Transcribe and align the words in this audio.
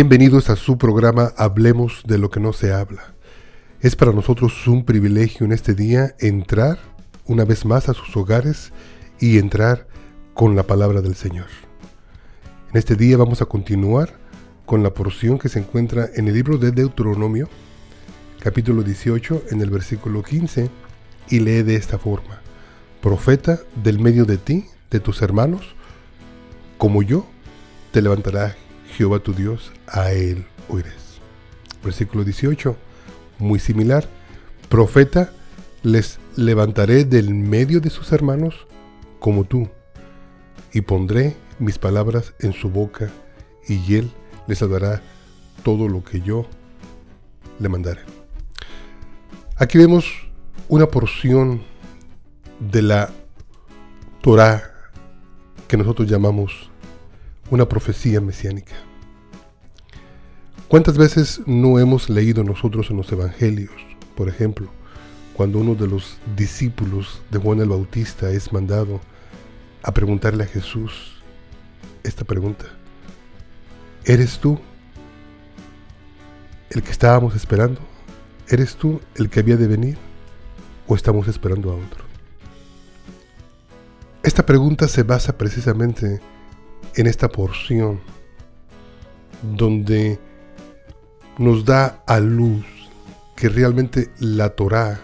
Bienvenidos 0.00 0.48
a 0.48 0.54
su 0.54 0.78
programa 0.78 1.32
Hablemos 1.36 2.04
de 2.06 2.18
lo 2.18 2.30
que 2.30 2.38
no 2.38 2.52
se 2.52 2.72
habla. 2.72 3.16
Es 3.80 3.96
para 3.96 4.12
nosotros 4.12 4.68
un 4.68 4.84
privilegio 4.84 5.44
en 5.44 5.50
este 5.50 5.74
día 5.74 6.14
entrar 6.20 6.78
una 7.26 7.44
vez 7.44 7.64
más 7.64 7.88
a 7.88 7.94
sus 7.94 8.16
hogares 8.16 8.70
y 9.18 9.38
entrar 9.38 9.88
con 10.34 10.54
la 10.54 10.62
palabra 10.62 11.00
del 11.00 11.16
Señor. 11.16 11.48
En 12.70 12.78
este 12.78 12.94
día 12.94 13.16
vamos 13.16 13.42
a 13.42 13.46
continuar 13.46 14.14
con 14.66 14.84
la 14.84 14.94
porción 14.94 15.36
que 15.36 15.48
se 15.48 15.58
encuentra 15.58 16.08
en 16.14 16.28
el 16.28 16.34
libro 16.34 16.58
de 16.58 16.70
Deuteronomio, 16.70 17.48
capítulo 18.38 18.84
18, 18.84 19.46
en 19.50 19.62
el 19.62 19.70
versículo 19.70 20.22
15, 20.22 20.70
y 21.28 21.40
lee 21.40 21.64
de 21.64 21.74
esta 21.74 21.98
forma, 21.98 22.40
Profeta 23.02 23.58
del 23.82 23.98
medio 23.98 24.26
de 24.26 24.36
ti, 24.36 24.66
de 24.92 25.00
tus 25.00 25.22
hermanos, 25.22 25.74
como 26.78 27.02
yo, 27.02 27.26
te 27.90 28.00
levantará 28.00 28.54
Jehová 28.98 29.20
tu 29.20 29.32
Dios, 29.32 29.70
a 29.86 30.10
él 30.10 30.44
oirás. 30.68 31.20
Versículo 31.84 32.24
18, 32.24 32.74
muy 33.38 33.60
similar. 33.60 34.08
Profeta, 34.68 35.32
les 35.84 36.18
levantaré 36.34 37.04
del 37.04 37.32
medio 37.32 37.80
de 37.80 37.90
sus 37.90 38.10
hermanos 38.10 38.66
como 39.20 39.44
tú, 39.44 39.68
y 40.72 40.80
pondré 40.80 41.36
mis 41.60 41.78
palabras 41.78 42.34
en 42.40 42.52
su 42.52 42.70
boca, 42.70 43.08
y 43.68 43.94
él 43.94 44.10
les 44.48 44.62
hablará 44.62 45.00
todo 45.62 45.88
lo 45.88 46.02
que 46.02 46.20
yo 46.20 46.48
le 47.60 47.68
mandaré. 47.68 48.00
Aquí 49.54 49.78
vemos 49.78 50.06
una 50.66 50.88
porción 50.88 51.62
de 52.58 52.82
la 52.82 53.10
Torah 54.22 54.72
que 55.68 55.76
nosotros 55.76 56.08
llamamos 56.10 56.68
una 57.48 57.68
profecía 57.68 58.20
mesiánica. 58.20 58.87
¿Cuántas 60.68 60.98
veces 60.98 61.40
no 61.46 61.78
hemos 61.78 62.10
leído 62.10 62.44
nosotros 62.44 62.90
en 62.90 62.98
los 62.98 63.10
evangelios, 63.10 63.72
por 64.14 64.28
ejemplo, 64.28 64.68
cuando 65.32 65.60
uno 65.60 65.74
de 65.74 65.86
los 65.86 66.18
discípulos 66.36 67.22
de 67.30 67.38
Juan 67.38 67.60
el 67.60 67.70
Bautista 67.70 68.28
es 68.28 68.52
mandado 68.52 69.00
a 69.82 69.94
preguntarle 69.94 70.44
a 70.44 70.46
Jesús 70.46 71.22
esta 72.04 72.26
pregunta? 72.26 72.66
¿Eres 74.04 74.40
tú 74.40 74.58
el 76.68 76.82
que 76.82 76.90
estábamos 76.90 77.34
esperando? 77.34 77.80
¿Eres 78.46 78.76
tú 78.76 79.00
el 79.14 79.30
que 79.30 79.40
había 79.40 79.56
de 79.56 79.68
venir? 79.68 79.96
¿O 80.86 80.94
estamos 80.94 81.28
esperando 81.28 81.70
a 81.70 81.76
otro? 81.76 82.04
Esta 84.22 84.44
pregunta 84.44 84.86
se 84.86 85.02
basa 85.02 85.38
precisamente 85.38 86.20
en 86.94 87.06
esta 87.06 87.30
porción 87.30 88.00
donde 89.56 90.27
nos 91.38 91.64
da 91.64 92.02
a 92.06 92.20
luz 92.20 92.66
que 93.36 93.48
realmente 93.48 94.10
la 94.18 94.50
Torá 94.50 95.00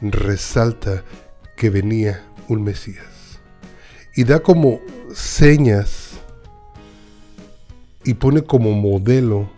resalta 0.00 1.04
que 1.56 1.70
venía 1.70 2.24
un 2.48 2.64
Mesías. 2.64 3.40
Y 4.16 4.24
da 4.24 4.40
como 4.40 4.80
señas 5.14 6.18
y 8.04 8.14
pone 8.14 8.42
como 8.42 8.72
modelo 8.72 9.50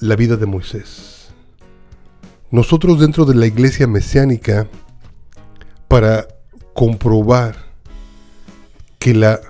la 0.00 0.16
vida 0.16 0.36
de 0.36 0.46
Moisés. 0.46 1.28
Nosotros 2.50 3.00
dentro 3.00 3.24
de 3.24 3.34
la 3.34 3.46
iglesia 3.46 3.86
mesiánica, 3.86 4.68
para 5.88 6.28
comprobar 6.74 7.56
que 8.98 9.14
la 9.14 9.40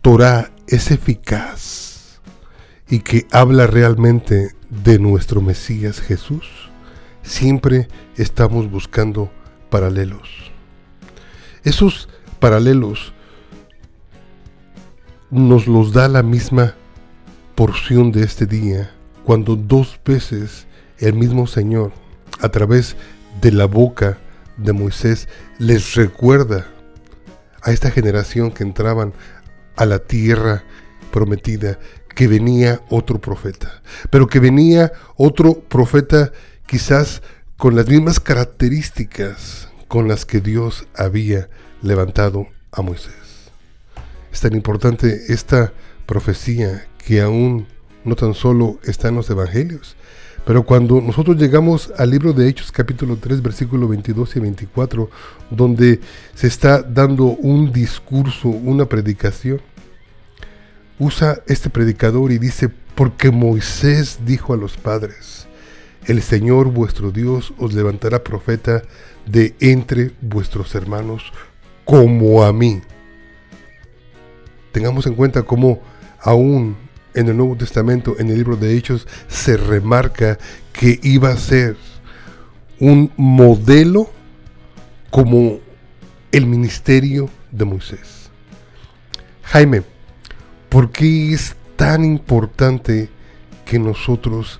Torah 0.00 0.50
es 0.66 0.90
eficaz, 0.90 1.91
y 2.92 2.98
que 2.98 3.26
habla 3.30 3.66
realmente 3.66 4.54
de 4.68 4.98
nuestro 4.98 5.40
Mesías 5.40 5.98
Jesús, 5.98 6.70
siempre 7.22 7.88
estamos 8.18 8.70
buscando 8.70 9.32
paralelos. 9.70 10.52
Esos 11.64 12.10
paralelos 12.38 13.14
nos 15.30 15.66
los 15.66 15.94
da 15.94 16.06
la 16.08 16.22
misma 16.22 16.74
porción 17.54 18.12
de 18.12 18.24
este 18.24 18.44
día, 18.44 18.90
cuando 19.24 19.56
dos 19.56 19.98
veces 20.04 20.66
el 20.98 21.14
mismo 21.14 21.46
Señor, 21.46 21.92
a 22.42 22.50
través 22.50 22.94
de 23.40 23.52
la 23.52 23.64
boca 23.64 24.18
de 24.58 24.74
Moisés, 24.74 25.30
les 25.58 25.94
recuerda 25.94 26.66
a 27.62 27.72
esta 27.72 27.90
generación 27.90 28.50
que 28.50 28.64
entraban 28.64 29.14
a 29.76 29.86
la 29.86 29.98
tierra 29.98 30.62
prometida 31.10 31.78
que 32.14 32.28
venía 32.28 32.80
otro 32.88 33.20
profeta, 33.20 33.82
pero 34.10 34.26
que 34.26 34.40
venía 34.40 34.92
otro 35.16 35.60
profeta 35.60 36.32
quizás 36.66 37.22
con 37.56 37.76
las 37.76 37.88
mismas 37.88 38.20
características 38.20 39.68
con 39.88 40.08
las 40.08 40.24
que 40.24 40.40
Dios 40.40 40.86
había 40.96 41.48
levantado 41.82 42.48
a 42.70 42.82
Moisés. 42.82 43.50
Es 44.32 44.40
tan 44.40 44.54
importante 44.54 45.26
esta 45.28 45.72
profecía 46.06 46.86
que 46.98 47.20
aún 47.20 47.66
no 48.04 48.16
tan 48.16 48.34
solo 48.34 48.78
está 48.84 49.08
en 49.08 49.16
los 49.16 49.28
evangelios, 49.30 49.96
pero 50.44 50.64
cuando 50.64 51.00
nosotros 51.00 51.36
llegamos 51.36 51.92
al 51.96 52.10
libro 52.10 52.32
de 52.32 52.48
Hechos 52.48 52.72
capítulo 52.72 53.16
3 53.16 53.42
versículo 53.42 53.86
22 53.86 54.36
y 54.36 54.40
24, 54.40 55.10
donde 55.50 56.00
se 56.34 56.46
está 56.48 56.82
dando 56.82 57.24
un 57.24 57.70
discurso, 57.70 58.48
una 58.48 58.86
predicación, 58.86 59.60
usa 60.98 61.42
este 61.46 61.70
predicador 61.70 62.32
y 62.32 62.38
dice, 62.38 62.68
porque 62.94 63.30
Moisés 63.30 64.20
dijo 64.24 64.54
a 64.54 64.56
los 64.56 64.76
padres, 64.76 65.46
el 66.06 66.22
Señor 66.22 66.68
vuestro 66.68 67.10
Dios 67.10 67.54
os 67.58 67.74
levantará 67.74 68.24
profeta 68.24 68.82
de 69.26 69.54
entre 69.60 70.12
vuestros 70.20 70.74
hermanos 70.74 71.32
como 71.84 72.42
a 72.44 72.52
mí. 72.52 72.82
Tengamos 74.72 75.06
en 75.06 75.14
cuenta 75.14 75.42
cómo 75.42 75.80
aún 76.20 76.76
en 77.14 77.28
el 77.28 77.36
Nuevo 77.36 77.56
Testamento, 77.56 78.16
en 78.18 78.30
el 78.30 78.36
libro 78.36 78.56
de 78.56 78.76
Hechos, 78.76 79.06
se 79.28 79.56
remarca 79.56 80.38
que 80.72 80.98
iba 81.02 81.30
a 81.30 81.36
ser 81.36 81.76
un 82.80 83.12
modelo 83.16 84.10
como 85.10 85.60
el 86.32 86.46
ministerio 86.46 87.28
de 87.50 87.64
Moisés. 87.64 88.30
Jaime, 89.42 89.82
¿Por 90.72 90.90
qué 90.90 91.34
es 91.34 91.54
tan 91.76 92.02
importante 92.02 93.10
que 93.66 93.78
nosotros 93.78 94.58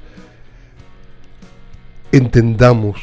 entendamos 2.12 3.00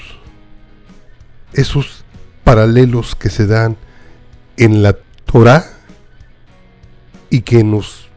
esos 1.53 2.05
paralelos 2.43 3.15
que 3.15 3.31
se 3.31 3.47
dan 3.47 3.77
en 4.57 4.83
la 4.83 4.95
Torah 5.25 5.65
y 7.31 7.41
que 7.41 7.63
nos 7.63 8.09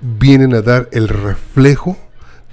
vienen 0.00 0.54
a 0.54 0.62
dar 0.62 0.88
el 0.90 1.06
reflejo 1.06 1.96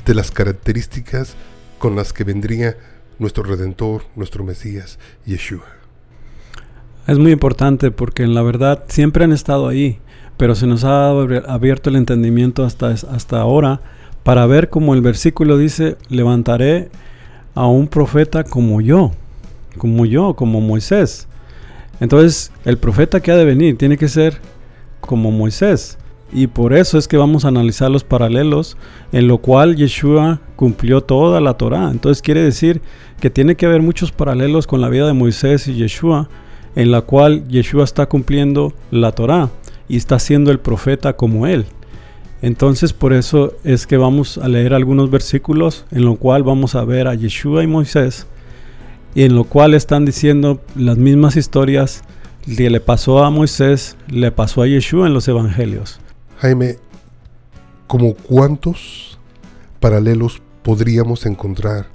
de 0.06 0.14
las 0.14 0.30
características 0.30 1.36
con 1.80 1.96
las 1.96 2.14
que 2.14 2.24
vendría 2.24 2.78
nuestro 3.18 3.42
Redentor, 3.42 4.04
nuestro 4.16 4.44
Mesías, 4.44 5.00
Yeshua. 5.26 5.66
Es 7.08 7.18
muy 7.18 7.32
importante 7.32 7.90
porque 7.90 8.22
en 8.22 8.36
la 8.36 8.44
verdad 8.44 8.84
siempre 8.90 9.24
han 9.24 9.32
estado 9.32 9.68
ahí 9.68 10.00
pero 10.38 10.56
se 10.56 10.68
nos 10.68 10.84
ha 10.84 11.10
abierto 11.10 11.90
el 11.90 11.96
entendimiento 11.96 12.64
hasta, 12.64 12.90
hasta 12.90 13.42
ahora 13.42 13.82
para 14.24 14.46
ver 14.46 14.70
como 14.70 14.94
el 14.94 15.02
versículo 15.02 15.58
dice, 15.58 15.98
levantaré 16.10 16.90
a 17.56 17.66
un 17.68 17.88
profeta 17.88 18.44
como 18.44 18.82
yo, 18.82 19.12
como 19.78 20.06
yo, 20.06 20.36
como 20.36 20.62
Moisés. 20.62 21.28
Entonces, 22.00 22.52
el 22.66 22.78
profeta 22.78 23.22
que 23.22 23.32
ha 23.32 23.38
de 23.38 23.46
venir 23.46 23.78
tiene 23.78 23.98
que 23.98 24.10
ser 24.10 24.40
como 25.00 25.32
Moisés. 25.32 25.98
Y 26.34 26.48
por 26.48 26.74
eso 26.74 26.98
es 26.98 27.08
que 27.08 27.16
vamos 27.16 27.46
a 27.46 27.48
analizar 27.48 27.90
los 27.90 28.04
paralelos 28.04 28.76
en 29.14 29.30
lo 29.30 29.38
cual 29.38 29.78
Yeshua 29.78 30.42
cumplió 30.58 31.02
toda 31.02 31.40
la 31.40 31.54
Torah. 31.54 31.90
Entonces 31.90 32.22
quiere 32.22 32.44
decir 32.44 32.82
que 33.22 33.30
tiene 33.30 33.56
que 33.56 33.66
haber 33.66 33.82
muchos 33.82 34.12
paralelos 34.12 34.68
con 34.68 34.82
la 34.82 34.90
vida 34.90 35.08
de 35.08 35.14
Moisés 35.14 35.70
y 35.70 35.76
Yeshua, 35.76 36.28
en 36.76 36.92
la 36.92 37.02
cual 37.02 37.48
Yeshua 37.48 37.86
está 37.86 38.08
cumpliendo 38.08 38.74
la 38.92 39.14
Torah 39.14 39.50
y 39.88 39.98
está 39.98 40.20
siendo 40.20 40.52
el 40.52 40.60
profeta 40.60 41.14
como 41.14 41.48
él. 41.48 41.66
Entonces 42.42 42.94
por 42.94 43.14
eso 43.14 43.54
es 43.64 43.88
que 43.88 43.98
vamos 43.98 44.38
a 44.38 44.48
leer 44.48 44.74
algunos 44.74 45.10
versículos 45.10 45.86
en 45.92 46.06
lo 46.06 46.16
cual 46.16 46.44
vamos 46.44 46.76
a 46.76 46.84
ver 46.84 47.08
a 47.08 47.16
Yeshua 47.16 47.64
y 47.64 47.68
Moisés 47.68 48.28
y 49.16 49.24
en 49.24 49.36
lo 49.36 49.46
cual 49.46 49.74
están 49.74 50.06
diciendo 50.06 50.62
las 50.76 50.98
mismas 50.98 51.36
historias 51.36 52.04
que 52.56 52.70
le 52.70 52.80
pasó 52.80 53.24
a 53.24 53.32
Moisés, 53.32 53.98
le 54.08 54.32
pasó 54.32 54.62
a 54.62 54.68
Yeshua 54.68 55.08
en 55.08 55.14
los 55.14 55.28
evangelios. 55.28 56.00
Jaime, 56.38 56.78
¿como 57.88 58.14
cuántos 58.14 59.18
paralelos 59.80 60.42
podríamos 60.62 61.26
encontrar 61.26 61.88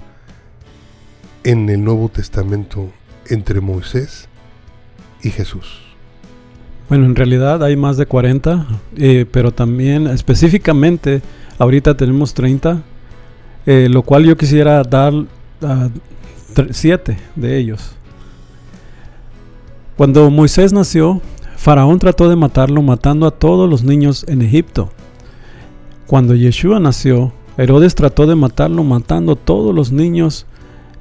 en 1.44 1.68
el 1.70 1.84
Nuevo 1.84 2.08
Testamento 2.08 2.90
entre 3.28 3.60
Moisés 3.60 4.28
y 5.22 5.30
Jesús? 5.30 5.91
Bueno, 6.92 7.06
en 7.06 7.16
realidad 7.16 7.64
hay 7.64 7.74
más 7.74 7.96
de 7.96 8.04
40, 8.04 8.66
eh, 8.98 9.24
pero 9.32 9.50
también 9.50 10.06
específicamente 10.08 11.22
Ahorita 11.58 11.96
tenemos 11.96 12.34
30, 12.34 12.82
eh, 13.64 13.88
lo 13.90 14.02
cual 14.02 14.26
yo 14.26 14.36
quisiera 14.36 14.82
dar 14.82 15.14
a 15.62 15.88
7 16.70 17.16
de 17.34 17.56
ellos. 17.56 17.92
Cuando 19.96 20.28
Moisés 20.28 20.74
nació, 20.74 21.22
Faraón 21.56 21.98
trató 21.98 22.28
de 22.28 22.36
matarlo 22.36 22.82
matando 22.82 23.26
a 23.26 23.30
todos 23.30 23.70
los 23.70 23.84
niños 23.84 24.26
en 24.28 24.42
Egipto. 24.42 24.90
Cuando 26.06 26.34
Yeshua 26.34 26.78
nació, 26.78 27.32
Herodes 27.56 27.94
trató 27.94 28.26
de 28.26 28.34
matarlo 28.34 28.84
matando 28.84 29.32
a 29.32 29.36
todos 29.36 29.74
los 29.74 29.92
niños 29.92 30.44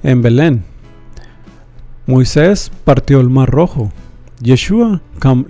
en 0.04 0.22
Belén. 0.22 0.64
Moisés 2.06 2.72
partió 2.86 3.20
el 3.20 3.30
mar 3.30 3.50
rojo. 3.50 3.92
Yeshua 4.42 5.02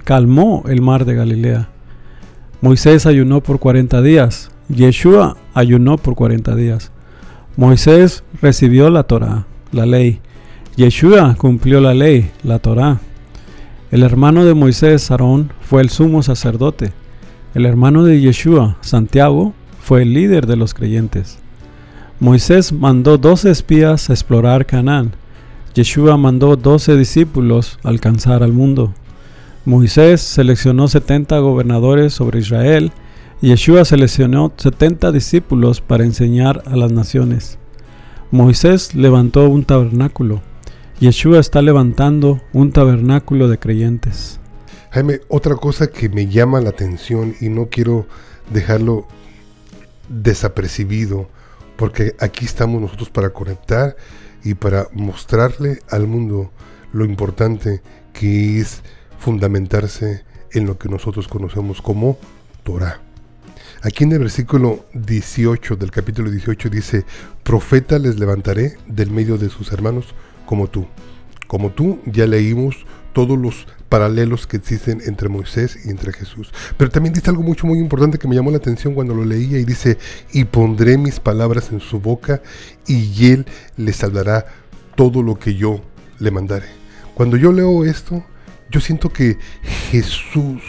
calmó 0.03 0.63
el 0.67 0.81
mar 0.81 1.05
de 1.05 1.15
Galilea. 1.15 1.69
Moisés 2.59 3.05
ayunó 3.05 3.41
por 3.41 3.59
40 3.59 4.01
días. 4.01 4.51
Yeshua 4.67 5.37
ayunó 5.53 5.97
por 5.97 6.15
40 6.15 6.55
días. 6.55 6.91
Moisés 7.55 8.23
recibió 8.41 8.89
la 8.89 9.03
Torah, 9.03 9.45
la 9.71 9.85
ley. 9.85 10.19
Yeshua 10.75 11.35
cumplió 11.35 11.79
la 11.79 11.93
ley, 11.93 12.31
la 12.43 12.59
Torah. 12.59 12.99
El 13.91 14.03
hermano 14.03 14.45
de 14.45 14.53
Moisés, 14.53 15.09
Aarón, 15.09 15.51
fue 15.61 15.81
el 15.81 15.89
sumo 15.89 16.21
sacerdote. 16.21 16.91
El 17.53 17.65
hermano 17.65 18.03
de 18.03 18.19
Yeshua, 18.19 18.77
Santiago, 18.81 19.53
fue 19.81 20.01
el 20.01 20.13
líder 20.13 20.47
de 20.47 20.57
los 20.57 20.73
creyentes. 20.73 21.39
Moisés 22.19 22.71
mandó 22.71 23.17
doce 23.17 23.51
espías 23.51 24.09
a 24.09 24.13
explorar 24.13 24.65
Canaán. 24.65 25.13
Yeshua 25.73 26.17
mandó 26.17 26.55
doce 26.55 26.95
discípulos 26.95 27.79
a 27.83 27.89
alcanzar 27.89 28.43
al 28.43 28.53
mundo. 28.53 28.93
Moisés 29.65 30.21
seleccionó 30.21 30.87
70 30.87 31.37
gobernadores 31.39 32.13
sobre 32.13 32.39
Israel 32.39 32.91
Yeshua 33.41 33.85
seleccionó 33.85 34.53
70 34.55 35.11
discípulos 35.11 35.81
para 35.81 36.03
enseñar 36.03 36.61
a 36.67 36.75
las 36.75 36.91
naciones. 36.91 37.57
Moisés 38.29 38.93
levantó 38.93 39.49
un 39.49 39.65
tabernáculo. 39.65 40.43
Yeshua 40.99 41.39
está 41.39 41.63
levantando 41.63 42.39
un 42.53 42.71
tabernáculo 42.71 43.47
de 43.47 43.57
creyentes. 43.57 44.39
Jaime, 44.91 45.21
otra 45.27 45.55
cosa 45.55 45.87
que 45.87 46.07
me 46.07 46.27
llama 46.27 46.61
la 46.61 46.69
atención 46.69 47.33
y 47.41 47.49
no 47.49 47.69
quiero 47.69 48.05
dejarlo 48.51 49.07
desapercibido, 50.07 51.27
porque 51.77 52.15
aquí 52.19 52.45
estamos 52.45 52.79
nosotros 52.79 53.09
para 53.09 53.31
conectar 53.31 53.95
y 54.43 54.55
para 54.55 54.87
mostrarle 54.93 55.79
al 55.89 56.07
mundo 56.07 56.51
lo 56.93 57.05
importante 57.05 57.81
que 58.13 58.59
es 58.59 58.81
fundamentarse 59.19 60.23
en 60.51 60.65
lo 60.65 60.77
que 60.77 60.89
nosotros 60.89 61.27
conocemos 61.27 61.81
como 61.81 62.17
Torah. 62.63 63.01
Aquí 63.83 64.03
en 64.03 64.11
el 64.11 64.19
versículo 64.19 64.85
18 64.93 65.75
del 65.75 65.91
capítulo 65.91 66.29
18 66.29 66.69
dice, 66.69 67.05
profeta 67.43 67.97
les 67.97 68.19
levantaré 68.19 68.77
del 68.87 69.09
medio 69.09 69.37
de 69.37 69.49
sus 69.49 69.71
hermanos 69.71 70.13
como 70.45 70.67
tú. 70.67 70.85
Como 71.47 71.71
tú 71.71 71.99
ya 72.05 72.27
leímos 72.27 72.85
todos 73.13 73.37
los 73.37 73.67
paralelos 73.91 74.47
que 74.47 74.55
existen 74.55 75.01
entre 75.05 75.27
Moisés 75.27 75.77
y 75.83 75.89
entre 75.89 76.13
Jesús. 76.13 76.53
Pero 76.77 76.89
también 76.89 77.13
dice 77.13 77.29
algo 77.29 77.43
mucho 77.43 77.67
muy 77.67 77.77
importante 77.77 78.17
que 78.17 78.27
me 78.29 78.35
llamó 78.35 78.49
la 78.49 78.55
atención 78.55 78.93
cuando 78.93 79.13
lo 79.13 79.25
leía 79.25 79.59
y 79.59 79.65
dice, 79.65 79.97
y 80.31 80.45
pondré 80.45 80.97
mis 80.97 81.19
palabras 81.19 81.73
en 81.73 81.81
su 81.81 81.99
boca 81.99 82.41
y 82.87 83.33
él 83.33 83.45
les 83.75 84.01
hablará 84.01 84.45
todo 84.95 85.21
lo 85.21 85.37
que 85.37 85.55
yo 85.55 85.81
le 86.19 86.31
mandaré. 86.31 86.67
Cuando 87.15 87.35
yo 87.35 87.51
leo 87.51 87.83
esto, 87.83 88.23
yo 88.69 88.79
siento 88.79 89.09
que 89.09 89.37
Jesús 89.91 90.63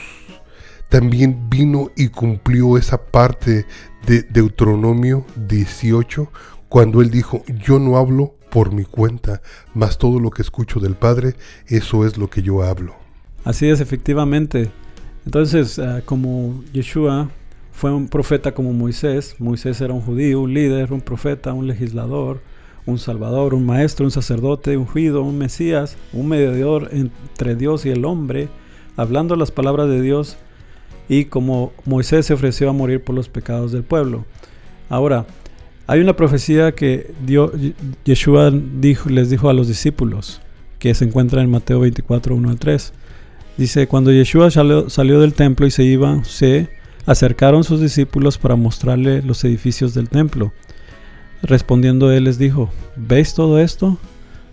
también 0.88 1.48
vino 1.48 1.92
y 1.94 2.08
cumplió 2.08 2.76
esa 2.76 3.04
parte 3.04 3.66
de 4.04 4.22
Deuteronomio 4.24 5.24
18 5.36 6.28
cuando 6.68 7.00
él 7.00 7.10
dijo, 7.12 7.44
yo 7.46 7.78
no 7.78 7.98
hablo 7.98 8.34
por 8.50 8.72
mi 8.72 8.84
cuenta, 8.84 9.42
mas 9.74 9.96
todo 9.96 10.18
lo 10.18 10.30
que 10.30 10.42
escucho 10.42 10.80
del 10.80 10.96
Padre, 10.96 11.36
eso 11.68 12.04
es 12.04 12.18
lo 12.18 12.28
que 12.28 12.42
yo 12.42 12.64
hablo. 12.64 13.01
Así 13.44 13.68
es, 13.68 13.80
efectivamente. 13.80 14.70
Entonces, 15.24 15.78
ah, 15.78 16.02
como 16.04 16.62
Yeshua 16.72 17.30
fue 17.72 17.92
un 17.92 18.08
profeta 18.08 18.52
como 18.52 18.72
Moisés, 18.72 19.36
Moisés 19.38 19.80
era 19.80 19.94
un 19.94 20.00
judío, 20.00 20.40
un 20.40 20.54
líder, 20.54 20.92
un 20.92 21.00
profeta, 21.00 21.52
un 21.52 21.66
legislador, 21.66 22.40
un 22.86 22.98
salvador, 22.98 23.54
un 23.54 23.64
maestro, 23.64 24.04
un 24.04 24.10
sacerdote, 24.10 24.76
un 24.76 24.82
ungido, 24.82 25.22
un 25.22 25.38
mesías, 25.38 25.96
un 26.12 26.28
mediador 26.28 26.90
entre 26.92 27.56
Dios 27.56 27.86
y 27.86 27.90
el 27.90 28.04
hombre, 28.04 28.48
hablando 28.96 29.36
las 29.36 29.50
palabras 29.50 29.88
de 29.88 30.00
Dios 30.00 30.36
y 31.08 31.26
como 31.26 31.72
Moisés 31.84 32.26
se 32.26 32.34
ofreció 32.34 32.70
a 32.70 32.72
morir 32.72 33.02
por 33.02 33.14
los 33.14 33.28
pecados 33.28 33.72
del 33.72 33.82
pueblo. 33.82 34.24
Ahora, 34.88 35.26
hay 35.86 36.00
una 36.00 36.16
profecía 36.16 36.72
que 36.72 37.12
dio, 37.24 37.52
Yeshua 38.04 38.50
dijo, 38.50 39.08
les 39.08 39.30
dijo 39.30 39.48
a 39.48 39.52
los 39.52 39.68
discípulos, 39.68 40.40
que 40.78 40.94
se 40.94 41.04
encuentra 41.04 41.42
en 41.42 41.50
Mateo 41.50 41.80
24, 41.80 42.34
1 42.34 42.50
al 42.50 42.58
3. 42.58 42.92
Dice, 43.56 43.86
cuando 43.86 44.10
Yeshua 44.10 44.50
salió, 44.50 45.20
del 45.20 45.34
templo 45.34 45.66
y 45.66 45.70
se 45.70 45.84
iba, 45.84 46.24
se 46.24 46.70
acercaron 47.04 47.64
sus 47.64 47.80
discípulos 47.80 48.38
para 48.38 48.56
mostrarle 48.56 49.22
los 49.22 49.44
edificios 49.44 49.92
del 49.94 50.08
templo. 50.08 50.52
Respondiendo 51.42 52.10
él 52.12 52.24
les 52.24 52.38
dijo, 52.38 52.70
¿veis 52.96 53.34
todo 53.34 53.58
esto? 53.58 53.98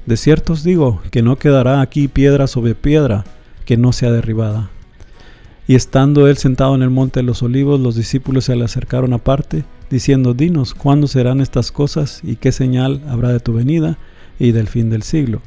De 0.05 0.17
cierto 0.17 0.53
os 0.53 0.63
digo 0.63 1.01
que 1.11 1.21
no 1.21 1.37
quedará 1.37 1.81
aquí 1.81 2.07
piedra 2.07 2.47
sobre 2.47 2.75
piedra 2.75 3.25
que 3.65 3.77
no 3.77 3.93
sea 3.93 4.11
derribada. 4.11 4.69
Y 5.67 5.75
estando 5.75 6.27
él 6.27 6.37
sentado 6.37 6.73
en 6.73 6.81
el 6.81 6.89
monte 6.89 7.19
de 7.19 7.23
los 7.23 7.43
olivos, 7.43 7.79
los 7.79 7.95
discípulos 7.95 8.45
se 8.45 8.55
le 8.55 8.65
acercaron 8.65 9.13
aparte 9.13 9.63
diciendo, 9.89 10.33
dinos, 10.33 10.73
¿cuándo 10.73 11.07
serán 11.07 11.41
estas 11.41 11.71
cosas 11.71 12.21
y 12.23 12.37
qué 12.37 12.51
señal 12.51 13.01
habrá 13.07 13.29
de 13.29 13.39
tu 13.39 13.53
venida 13.53 13.97
y 14.39 14.51
del 14.51 14.68
fin 14.68 14.89
del 14.89 15.03
siglo? 15.03 15.41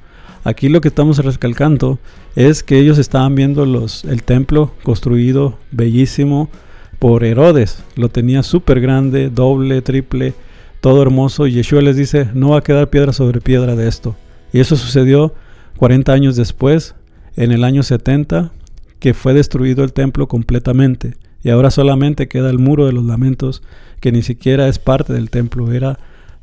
Aquí 0.44 0.68
lo 0.68 0.80
que 0.80 0.88
estamos 0.88 1.18
recalcando 1.18 1.98
es 2.34 2.62
que 2.62 2.78
ellos 2.78 2.98
estaban 2.98 3.34
viendo 3.34 3.62
el 3.64 4.22
templo 4.24 4.72
construido 4.82 5.56
bellísimo 5.70 6.50
por 6.98 7.22
Herodes. 7.22 7.84
Lo 7.94 8.08
tenía 8.08 8.42
súper 8.42 8.80
grande, 8.80 9.30
doble, 9.30 9.82
triple, 9.82 10.34
todo 10.80 11.02
hermoso. 11.02 11.46
Y 11.46 11.52
Yeshua 11.52 11.80
les 11.82 11.96
dice, 11.96 12.28
no 12.34 12.50
va 12.50 12.58
a 12.58 12.62
quedar 12.62 12.90
piedra 12.90 13.12
sobre 13.12 13.40
piedra 13.40 13.76
de 13.76 13.86
esto. 13.86 14.16
Y 14.52 14.60
eso 14.60 14.76
sucedió 14.76 15.34
40 15.78 16.12
años 16.12 16.36
después, 16.36 16.94
en 17.36 17.52
el 17.52 17.62
año 17.62 17.82
70, 17.82 18.50
que 18.98 19.14
fue 19.14 19.34
destruido 19.34 19.84
el 19.84 19.92
templo 19.92 20.26
completamente. 20.26 21.14
Y 21.44 21.50
ahora 21.50 21.70
solamente 21.70 22.28
queda 22.28 22.50
el 22.50 22.58
muro 22.58 22.86
de 22.86 22.92
los 22.92 23.04
lamentos 23.04 23.62
que 24.00 24.12
ni 24.12 24.22
siquiera 24.22 24.66
es 24.68 24.80
parte 24.80 25.12
del 25.12 25.30
templo, 25.30 25.72
era 25.72 25.98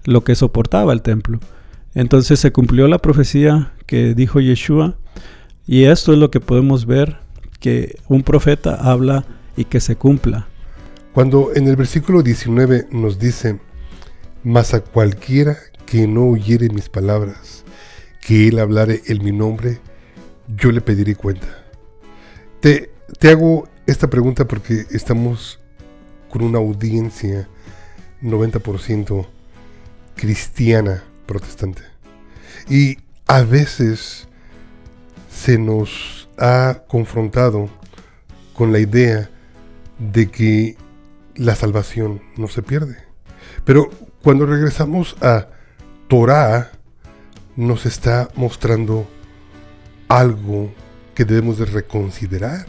lo 0.05 0.23
que 0.23 0.35
soportaba 0.35 0.93
el 0.93 1.01
templo. 1.01 1.39
Entonces 1.99 2.39
se 2.39 2.53
cumplió 2.53 2.87
la 2.87 2.99
profecía 2.99 3.73
que 3.85 4.15
dijo 4.15 4.39
Yeshua 4.39 4.95
y 5.67 5.83
esto 5.83 6.13
es 6.13 6.17
lo 6.17 6.31
que 6.31 6.39
podemos 6.39 6.85
ver 6.85 7.17
que 7.59 7.99
un 8.07 8.23
profeta 8.23 8.75
habla 8.75 9.25
y 9.57 9.65
que 9.65 9.81
se 9.81 9.97
cumpla. 9.97 10.47
Cuando 11.11 11.51
en 11.53 11.67
el 11.67 11.75
versículo 11.75 12.21
19 12.23 12.87
nos 12.91 13.19
dice, 13.19 13.59
mas 14.45 14.73
a 14.73 14.79
cualquiera 14.79 15.57
que 15.85 16.07
no 16.07 16.29
oyere 16.29 16.69
mis 16.69 16.87
palabras, 16.87 17.65
que 18.21 18.47
él 18.47 18.59
hablare 18.59 19.01
en 19.07 19.21
mi 19.21 19.33
nombre, 19.33 19.79
yo 20.47 20.71
le 20.71 20.79
pediré 20.79 21.17
cuenta. 21.17 21.49
Te, 22.61 22.91
te 23.19 23.27
hago 23.27 23.67
esta 23.87 24.09
pregunta 24.09 24.47
porque 24.47 24.85
estamos 24.91 25.59
con 26.29 26.43
una 26.43 26.59
audiencia 26.59 27.49
90% 28.23 29.27
cristiana 30.15 31.03
protestante. 31.29 31.83
Y 32.67 32.97
a 33.27 33.43
veces 33.43 34.27
se 35.31 35.59
nos 35.59 36.27
ha 36.39 36.81
confrontado 36.87 37.69
con 38.53 38.71
la 38.73 38.79
idea 38.79 39.29
de 39.99 40.31
que 40.31 40.75
la 41.35 41.55
salvación 41.55 42.23
no 42.35 42.47
se 42.47 42.63
pierde. 42.63 42.97
Pero 43.63 43.91
cuando 44.23 44.47
regresamos 44.47 45.15
a 45.21 45.49
Torah, 46.07 46.71
nos 47.55 47.85
está 47.85 48.29
mostrando 48.35 49.07
algo 50.07 50.73
que 51.13 51.25
debemos 51.25 51.59
de 51.59 51.65
reconsiderar. 51.65 52.65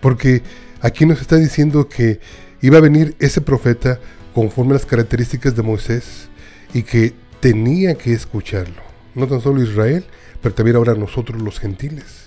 Porque 0.00 0.42
aquí 0.80 1.04
nos 1.04 1.20
está 1.20 1.34
diciendo 1.34 1.88
que 1.88 2.20
iba 2.60 2.78
a 2.78 2.80
venir 2.80 3.16
ese 3.18 3.40
profeta 3.40 3.98
conforme 4.34 4.70
a 4.70 4.74
las 4.74 4.86
características 4.86 5.56
de 5.56 5.62
Moisés 5.62 6.28
y 6.72 6.84
que 6.84 7.21
tenía 7.42 7.96
que 7.96 8.12
escucharlo. 8.12 8.80
No 9.16 9.26
tan 9.26 9.40
solo 9.40 9.60
Israel, 9.60 10.04
pero 10.40 10.54
también 10.54 10.76
ahora 10.76 10.94
nosotros 10.94 11.42
los 11.42 11.58
gentiles. 11.58 12.26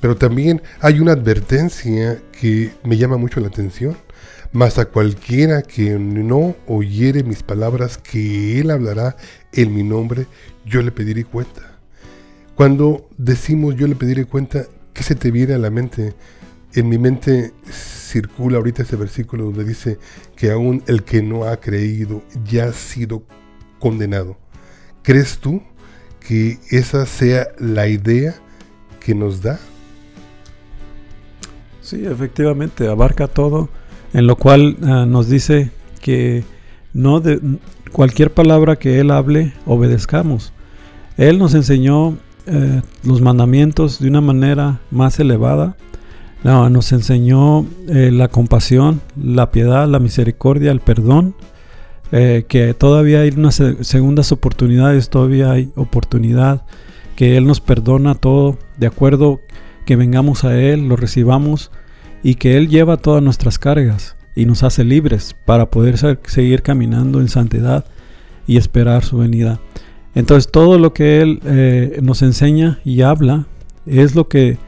Pero 0.00 0.16
también 0.16 0.62
hay 0.80 1.00
una 1.00 1.12
advertencia 1.12 2.18
que 2.40 2.72
me 2.82 2.96
llama 2.96 3.18
mucho 3.18 3.40
la 3.40 3.48
atención. 3.48 3.94
Mas 4.52 4.78
a 4.78 4.86
cualquiera 4.86 5.60
que 5.60 5.98
no 5.98 6.56
oyere 6.66 7.24
mis 7.24 7.42
palabras, 7.42 7.98
que 7.98 8.58
él 8.58 8.70
hablará 8.70 9.16
en 9.52 9.74
mi 9.74 9.82
nombre, 9.82 10.26
yo 10.64 10.80
le 10.80 10.92
pediré 10.92 11.24
cuenta. 11.24 11.78
Cuando 12.54 13.10
decimos 13.18 13.76
yo 13.76 13.86
le 13.86 13.96
pediré 13.96 14.24
cuenta, 14.24 14.64
¿qué 14.94 15.02
se 15.02 15.14
te 15.14 15.30
viene 15.30 15.52
a 15.52 15.58
la 15.58 15.70
mente 15.70 16.14
en 16.72 16.88
mi 16.88 16.96
mente 16.96 17.52
circula 17.70 18.56
ahorita 18.56 18.82
ese 18.82 18.96
versículo 18.96 19.44
donde 19.44 19.64
dice 19.64 19.98
que 20.36 20.50
aún 20.50 20.82
el 20.86 21.04
que 21.04 21.22
no 21.22 21.44
ha 21.44 21.60
creído 21.60 22.22
ya 22.44 22.64
ha 22.64 22.72
sido 22.72 23.24
condenado. 23.78 24.43
¿Crees 25.04 25.36
tú 25.38 25.62
que 26.26 26.58
esa 26.70 27.04
sea 27.04 27.48
la 27.58 27.88
idea 27.88 28.34
que 29.00 29.14
nos 29.14 29.42
da? 29.42 29.60
Sí, 31.82 32.06
efectivamente, 32.06 32.88
abarca 32.88 33.28
todo, 33.28 33.68
en 34.14 34.26
lo 34.26 34.36
cual 34.36 34.78
uh, 34.80 35.04
nos 35.04 35.28
dice 35.28 35.70
que 36.00 36.42
no 36.94 37.20
de 37.20 37.38
cualquier 37.92 38.32
palabra 38.32 38.76
que 38.76 38.98
Él 38.98 39.10
hable, 39.10 39.52
obedezcamos. 39.66 40.54
Él 41.18 41.38
nos 41.38 41.52
enseñó 41.52 42.16
eh, 42.46 42.80
los 43.02 43.20
mandamientos 43.20 44.00
de 44.00 44.08
una 44.08 44.22
manera 44.22 44.80
más 44.90 45.20
elevada. 45.20 45.76
No, 46.44 46.70
nos 46.70 46.92
enseñó 46.92 47.66
eh, 47.88 48.10
la 48.10 48.28
compasión, 48.28 49.02
la 49.22 49.50
piedad, 49.50 49.86
la 49.86 49.98
misericordia, 49.98 50.72
el 50.72 50.80
perdón, 50.80 51.34
eh, 52.16 52.44
que 52.46 52.74
todavía 52.74 53.22
hay 53.22 53.30
unas 53.30 53.60
segundas 53.80 54.30
oportunidades, 54.30 55.10
todavía 55.10 55.50
hay 55.50 55.72
oportunidad, 55.74 56.62
que 57.16 57.36
Él 57.36 57.44
nos 57.44 57.60
perdona 57.60 58.14
todo, 58.14 58.56
de 58.76 58.86
acuerdo 58.86 59.40
que 59.84 59.96
vengamos 59.96 60.44
a 60.44 60.56
Él, 60.56 60.86
lo 60.86 60.94
recibamos 60.94 61.72
y 62.22 62.36
que 62.36 62.56
Él 62.56 62.68
lleva 62.68 62.98
todas 62.98 63.20
nuestras 63.20 63.58
cargas 63.58 64.14
y 64.36 64.46
nos 64.46 64.62
hace 64.62 64.84
libres 64.84 65.34
para 65.44 65.70
poder 65.70 65.98
seguir 65.98 66.62
caminando 66.62 67.20
en 67.20 67.28
santidad 67.28 67.84
y 68.46 68.58
esperar 68.58 69.02
su 69.04 69.18
venida. 69.18 69.58
Entonces 70.14 70.52
todo 70.52 70.78
lo 70.78 70.94
que 70.94 71.20
Él 71.20 71.40
eh, 71.44 71.98
nos 72.00 72.22
enseña 72.22 72.78
y 72.84 73.02
habla 73.02 73.46
es 73.86 74.14
lo 74.14 74.28
que 74.28 74.58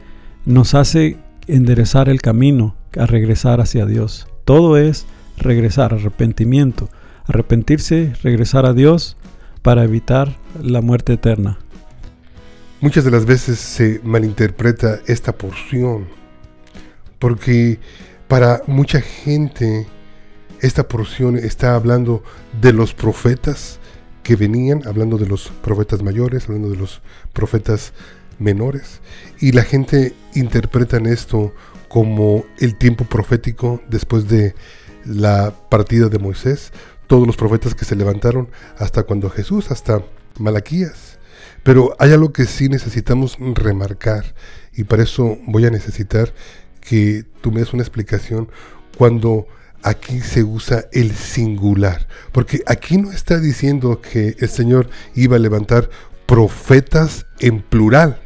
nos 0.43 0.73
hace 0.73 1.15
enderezar 1.47 2.09
el 2.09 2.21
camino 2.21 2.75
a 2.97 3.05
regresar 3.05 3.61
hacia 3.61 3.85
Dios. 3.85 4.27
Todo 4.43 4.75
es 4.75 5.05
regresar, 5.37 5.93
arrepentimiento. 5.93 6.89
Arrepentirse, 7.27 8.13
regresar 8.23 8.65
a 8.65 8.73
Dios 8.73 9.17
para 9.61 9.83
evitar 9.83 10.37
la 10.61 10.81
muerte 10.81 11.13
eterna. 11.13 11.59
Muchas 12.79 13.03
de 13.03 13.11
las 13.11 13.25
veces 13.25 13.59
se 13.59 13.99
malinterpreta 14.03 14.99
esta 15.07 15.33
porción 15.35 16.07
porque 17.19 17.79
para 18.27 18.61
mucha 18.67 19.01
gente 19.01 19.87
esta 20.61 20.87
porción 20.87 21.37
está 21.37 21.75
hablando 21.75 22.23
de 22.61 22.73
los 22.73 22.93
profetas 22.93 23.79
que 24.23 24.35
venían, 24.35 24.81
hablando 24.85 25.17
de 25.17 25.27
los 25.27 25.49
profetas 25.49 26.03
mayores, 26.03 26.45
hablando 26.45 26.69
de 26.69 26.77
los 26.77 27.01
profetas 27.33 27.93
menores. 28.39 29.01
Y 29.39 29.51
la 29.51 29.63
gente 29.63 30.13
interpreta 30.33 30.97
esto 30.97 31.53
como 31.87 32.43
el 32.59 32.77
tiempo 32.77 33.05
profético 33.05 33.81
después 33.89 34.27
de 34.27 34.53
la 35.05 35.53
partida 35.69 36.09
de 36.09 36.19
Moisés, 36.19 36.73
todos 37.07 37.25
los 37.25 37.37
profetas 37.37 37.73
que 37.73 37.85
se 37.85 37.95
levantaron 37.95 38.49
hasta 38.77 39.03
cuando 39.03 39.29
Jesús, 39.29 39.71
hasta 39.71 40.03
Malaquías. 40.39 41.17
Pero 41.63 41.95
hay 41.99 42.11
algo 42.11 42.31
que 42.31 42.45
sí 42.45 42.69
necesitamos 42.69 43.37
remarcar 43.39 44.35
y 44.73 44.83
para 44.83 45.03
eso 45.03 45.37
voy 45.47 45.65
a 45.65 45.71
necesitar 45.71 46.33
que 46.81 47.25
tú 47.41 47.51
me 47.51 47.59
des 47.59 47.73
una 47.73 47.83
explicación 47.83 48.49
cuando 48.97 49.47
aquí 49.83 50.21
se 50.21 50.43
usa 50.43 50.85
el 50.91 51.11
singular, 51.13 52.07
porque 52.31 52.61
aquí 52.65 52.97
no 52.97 53.11
está 53.11 53.39
diciendo 53.39 54.01
que 54.01 54.35
el 54.39 54.49
Señor 54.49 54.89
iba 55.15 55.35
a 55.35 55.39
levantar 55.39 55.89
profetas 56.25 57.25
en 57.39 57.61
plural. 57.61 58.19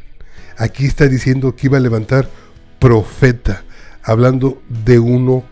Aquí 0.58 0.86
está 0.86 1.08
diciendo 1.08 1.54
que 1.56 1.66
iba 1.66 1.78
a 1.78 1.80
levantar 1.80 2.28
profeta, 2.78 3.64
hablando 4.02 4.60
de 4.68 4.98
uno 4.98 5.44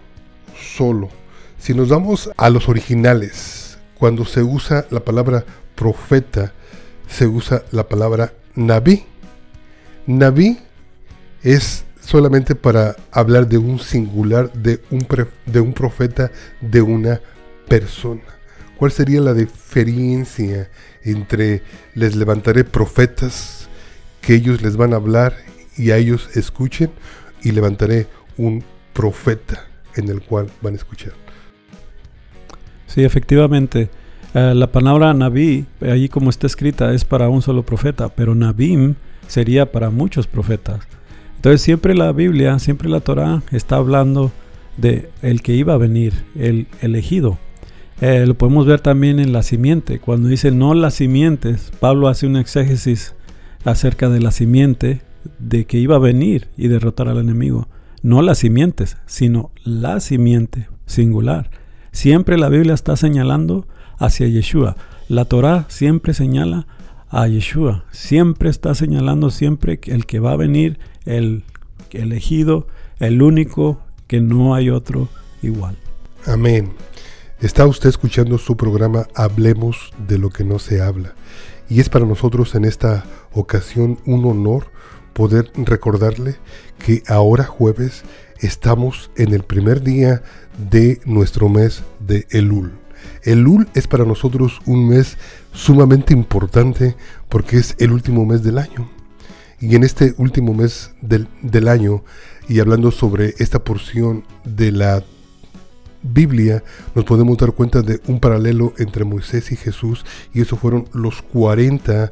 solo. 0.77 1.20
Si 1.61 1.75
nos 1.75 1.91
vamos 1.91 2.31
a 2.39 2.49
los 2.49 2.71
originales, 2.71 3.79
cuando 3.99 4.25
se 4.25 4.43
usa 4.43 4.87
la 4.89 5.01
palabra 5.01 5.45
profeta, 5.75 6.55
se 7.07 7.27
usa 7.27 7.65
la 7.71 7.87
palabra 7.87 8.33
naví. 8.55 9.05
Naví 10.07 10.59
es 11.43 11.85
solamente 12.01 12.55
para 12.55 12.97
hablar 13.13 13.47
de 13.47 13.59
un 13.59 13.79
singular, 13.79 14.51
de 14.55 14.81
un, 14.91 15.07
de 15.45 15.61
un 15.61 15.75
profeta, 15.75 16.33
de 16.63 16.81
una 16.81 17.21
persona. 17.69 18.23
¿Cuál 18.79 18.91
sería 18.91 19.21
la 19.21 19.35
diferencia 19.35 20.71
entre 21.05 21.63
les 21.95 22.17
levantaré 22.17 22.65
profetas 22.65 23.69
que 24.23 24.35
ellos 24.35 24.63
les 24.63 24.79
van 24.79 24.95
a 24.95 24.97
hablar 24.97 25.37
y 25.77 25.91
a 25.91 25.99
ellos 25.99 26.31
escuchen 26.37 26.91
y 27.43 27.53
levantaré 27.53 28.07
un 28.39 28.65
profeta 28.95 29.67
en 29.95 30.09
el 30.09 30.23
cual 30.23 30.51
van 30.63 30.73
a 30.73 30.79
escuchar? 30.79 31.13
Sí, 32.91 33.05
efectivamente. 33.05 33.89
Uh, 34.35 34.53
la 34.53 34.73
palabra 34.73 35.15
Naví, 35.15 35.65
ahí 35.81 36.09
como 36.09 36.29
está 36.29 36.49
escrita, 36.49 36.93
es 36.93 37.05
para 37.05 37.29
un 37.29 37.41
solo 37.41 37.65
profeta, 37.65 38.09
pero 38.09 38.35
Nabim 38.35 38.97
sería 39.29 39.71
para 39.71 39.91
muchos 39.91 40.27
profetas. 40.27 40.81
Entonces 41.37 41.63
siempre 41.63 41.95
la 41.95 42.11
Biblia, 42.11 42.59
siempre 42.59 42.89
la 42.89 42.99
Torah 42.99 43.43
está 43.53 43.77
hablando 43.77 44.33
de 44.77 45.09
el 45.23 45.41
que 45.41 45.55
iba 45.55 45.75
a 45.75 45.79
venir, 45.79 46.15
el 46.37 46.67
elegido. 46.81 47.39
Eh, 48.01 48.25
lo 48.27 48.35
podemos 48.35 48.67
ver 48.67 48.81
también 48.81 49.21
en 49.21 49.33
la 49.33 49.45
simiente. 49.45 50.01
Cuando 50.01 50.29
dice 50.29 50.51
no 50.51 50.75
las 50.75 50.95
simientes, 50.95 51.73
Pablo 51.79 52.09
hace 52.09 52.27
un 52.27 52.37
exégesis 52.37 53.15
acerca 53.65 54.09
de 54.09 54.21
la 54.21 54.33
simiente, 54.33 55.03
de 55.39 55.65
que 55.65 55.79
iba 55.79 55.95
a 55.95 56.01
venir 56.01 56.49
y 56.57 56.67
derrotar 56.67 57.09
al 57.09 57.19
enemigo. 57.19 57.69
No 58.03 58.21
las 58.21 58.39
simientes, 58.39 58.97
sino 59.07 59.53
la 59.65 60.01
simiente 60.01 60.67
singular. 60.87 61.60
Siempre 61.93 62.39
la 62.39 62.49
Biblia 62.49 62.75
está 62.75 62.97
señalando 62.97 63.67
hacia 63.99 64.29
Yeshua. 64.29 64.77
La 65.09 65.25
Torah 65.25 65.67
siempre 65.69 66.15
señala 66.15 66.67
a 67.09 67.27
Yeshua. 67.27 67.85
Siempre 67.91 68.49
está 68.49 68.75
señalando 68.75 69.31
siempre 69.31 69.81
el 69.85 70.07
que 70.07 70.21
va 70.21 70.33
a 70.33 70.37
venir 70.37 70.79
el 71.05 71.45
elegido, 71.91 72.67
el 72.99 73.23
único, 73.23 73.81
que 74.07 74.21
no 74.21 74.55
hay 74.55 74.71
otro 74.71 75.09
igual. 75.43 75.77
Amén. 76.27 76.73
Está 77.41 77.67
usted 77.67 77.89
escuchando 77.89 78.39
su 78.39 78.57
programa 78.57 79.07
Hablemos 79.15 79.93
de 80.07 80.19
lo 80.19 80.31
que 80.31 80.45
no 80.45 80.59
se 80.59 80.83
habla. 80.83 81.15
Y 81.69 81.81
es 81.81 81.89
para 81.89 82.05
nosotros 82.05 82.55
en 82.55 82.65
esta 82.65 83.05
ocasión 83.33 83.99
un 84.05 84.25
honor 84.25 84.71
poder 85.13 85.51
recordarle 85.55 86.37
que 86.85 87.03
ahora 87.07 87.45
jueves 87.45 88.03
estamos 88.41 89.11
en 89.17 89.33
el 89.33 89.43
primer 89.43 89.83
día 89.83 90.23
de 90.71 91.01
nuestro 91.05 91.49
mes 91.49 91.83
de 92.01 92.27
Elul. 92.31 92.73
Elul 93.23 93.69
es 93.75 93.87
para 93.87 94.05
nosotros 94.05 94.61
un 94.67 94.89
mes 94.89 95.17
sumamente 95.53 96.13
importante 96.13 96.97
porque 97.29 97.59
es 97.59 97.75
el 97.79 97.93
último 97.93 98.25
mes 98.25 98.43
del 98.43 98.59
año. 98.59 98.91
Y 99.61 99.77
en 99.77 99.85
este 99.85 100.15
último 100.17 100.55
mes 100.55 100.93
del, 101.03 101.69
año, 101.69 102.03
y 102.49 102.61
hablando 102.61 102.91
sobre 102.91 103.35
esta 103.39 103.63
porción 103.63 104.25
de 104.45 104.73
la 104.73 105.05
Biblia, 106.03 106.65
nos 106.95 107.05
podemos 107.05 107.37
dar 107.37 107.53
cuenta 107.53 107.83
de 107.83 108.01
un 108.07 108.21
paralelo 108.21 108.73
entre 108.79 109.05
Moisés 109.05 109.53
y 109.53 109.57
Jesús, 109.57 110.07
y 110.33 110.41
eso 110.41 110.57
fueron 110.57 110.89
los 110.95 111.21
40 111.21 112.11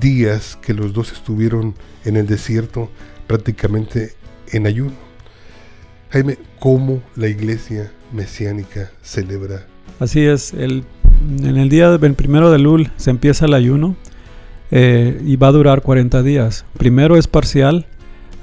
días 0.00 0.58
que 0.60 0.74
los 0.74 0.92
dos 0.92 1.12
estuvieron 1.12 1.74
en 2.04 2.16
el 2.16 2.26
desierto, 2.26 2.90
prácticamente 3.26 4.12
en 4.52 4.66
ayuno. 4.66 5.03
Jaime, 6.14 6.38
¿cómo 6.60 7.02
la 7.16 7.26
iglesia 7.26 7.90
mesiánica 8.12 8.92
celebra? 9.02 9.66
Así 9.98 10.24
es, 10.24 10.54
el, 10.54 10.84
en 11.42 11.56
el 11.56 11.68
día 11.68 11.90
del 11.98 12.14
primero 12.14 12.52
de 12.52 12.60
Lul 12.60 12.92
se 12.96 13.10
empieza 13.10 13.46
el 13.46 13.54
ayuno 13.54 13.96
eh, 14.70 15.20
y 15.26 15.34
va 15.34 15.48
a 15.48 15.50
durar 15.50 15.82
40 15.82 16.22
días. 16.22 16.66
Primero 16.78 17.16
es 17.16 17.26
parcial, 17.26 17.86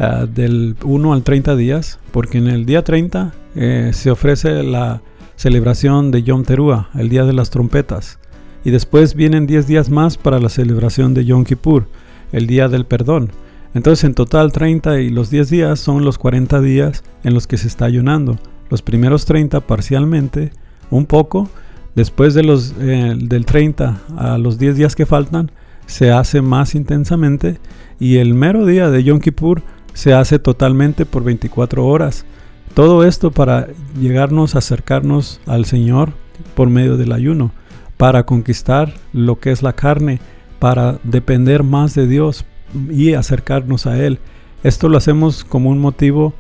uh, 0.01 0.25
del 0.27 0.75
1 0.83 1.13
al 1.13 1.23
30 1.23 1.55
días, 1.55 1.99
porque 2.11 2.39
en 2.39 2.47
el 2.47 2.65
día 2.65 2.83
30 2.83 3.33
eh, 3.55 3.91
se 3.93 4.11
ofrece 4.11 4.63
la 4.63 5.01
celebración 5.37 6.11
de 6.11 6.23
Yom 6.23 6.43
Teruah, 6.43 6.89
el 6.95 7.07
día 7.07 7.23
de 7.23 7.31
las 7.31 7.51
trompetas. 7.51 8.19
Y 8.65 8.71
después 8.71 9.15
vienen 9.15 9.47
10 9.47 9.67
días 9.67 9.89
más 9.89 10.17
para 10.17 10.41
la 10.41 10.49
celebración 10.49 11.13
de 11.13 11.23
Yom 11.23 11.45
Kippur, 11.45 11.87
el 12.33 12.47
día 12.47 12.67
del 12.67 12.83
perdón. 12.83 13.31
Entonces 13.73 14.03
en 14.03 14.13
total 14.13 14.51
30 14.51 14.99
y 14.99 15.09
los 15.09 15.29
10 15.29 15.49
días 15.49 15.79
son 15.79 16.03
los 16.03 16.17
40 16.17 16.59
días 16.61 17.03
en 17.23 17.33
los 17.33 17.47
que 17.47 17.57
se 17.57 17.67
está 17.67 17.85
ayunando. 17.85 18.37
Los 18.69 18.81
primeros 18.81 19.25
30 19.25 19.61
parcialmente, 19.61 20.51
un 20.89 21.05
poco. 21.05 21.49
Después 21.95 22.33
de 22.33 22.43
los, 22.43 22.73
eh, 22.79 23.15
del 23.17 23.45
30 23.45 24.01
a 24.17 24.37
los 24.37 24.57
10 24.57 24.77
días 24.77 24.95
que 24.95 25.05
faltan, 25.05 25.51
se 25.85 26.11
hace 26.11 26.41
más 26.41 26.75
intensamente 26.75 27.59
y 27.99 28.17
el 28.17 28.33
mero 28.33 28.65
día 28.65 28.89
de 28.89 29.03
Yom 29.03 29.19
Kippur 29.19 29.61
se 29.93 30.13
hace 30.13 30.39
totalmente 30.39 31.05
por 31.05 31.23
24 31.23 31.85
horas. 31.85 32.25
Todo 32.73 33.03
esto 33.03 33.31
para 33.31 33.67
llegarnos, 33.99 34.55
acercarnos 34.55 35.41
al 35.45 35.65
Señor 35.65 36.13
por 36.55 36.69
medio 36.69 36.95
del 36.95 37.11
ayuno, 37.11 37.51
para 37.97 38.25
conquistar 38.25 38.93
lo 39.11 39.39
que 39.39 39.51
es 39.51 39.61
la 39.61 39.73
carne, 39.73 40.21
para 40.59 40.99
depender 41.03 41.63
más 41.63 41.93
de 41.93 42.07
Dios 42.07 42.45
y 42.89 43.13
acercarnos 43.13 43.85
a 43.87 43.97
Él. 44.03 44.19
Esto 44.63 44.89
lo 44.89 44.97
hacemos 44.97 45.43
como 45.43 45.69
un 45.69 45.79
motivo 45.79 46.33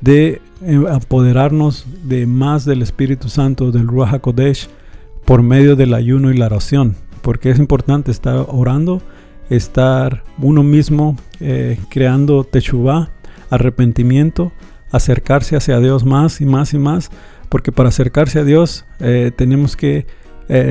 de 0.00 0.40
eh, 0.62 0.80
apoderarnos 0.90 1.86
de 2.04 2.26
más 2.26 2.64
del 2.64 2.82
Espíritu 2.82 3.28
Santo, 3.28 3.70
del 3.70 3.86
Ruach 3.86 4.14
HaKodesh, 4.14 4.68
por 5.24 5.42
medio 5.42 5.76
del 5.76 5.94
ayuno 5.94 6.30
y 6.32 6.36
la 6.36 6.46
oración. 6.46 6.96
Porque 7.22 7.50
es 7.50 7.58
importante 7.58 8.10
estar 8.10 8.46
orando, 8.48 9.02
estar 9.50 10.24
uno 10.38 10.62
mismo 10.62 11.16
eh, 11.40 11.78
creando 11.90 12.44
techubá, 12.44 13.10
arrepentimiento, 13.50 14.52
acercarse 14.90 15.56
hacia 15.56 15.80
Dios 15.80 16.04
más 16.04 16.40
y 16.40 16.46
más 16.46 16.74
y 16.74 16.78
más. 16.78 17.10
Porque 17.48 17.72
para 17.72 17.90
acercarse 17.90 18.40
a 18.40 18.44
Dios 18.44 18.84
eh, 19.00 19.32
tenemos 19.34 19.76
que 19.76 20.06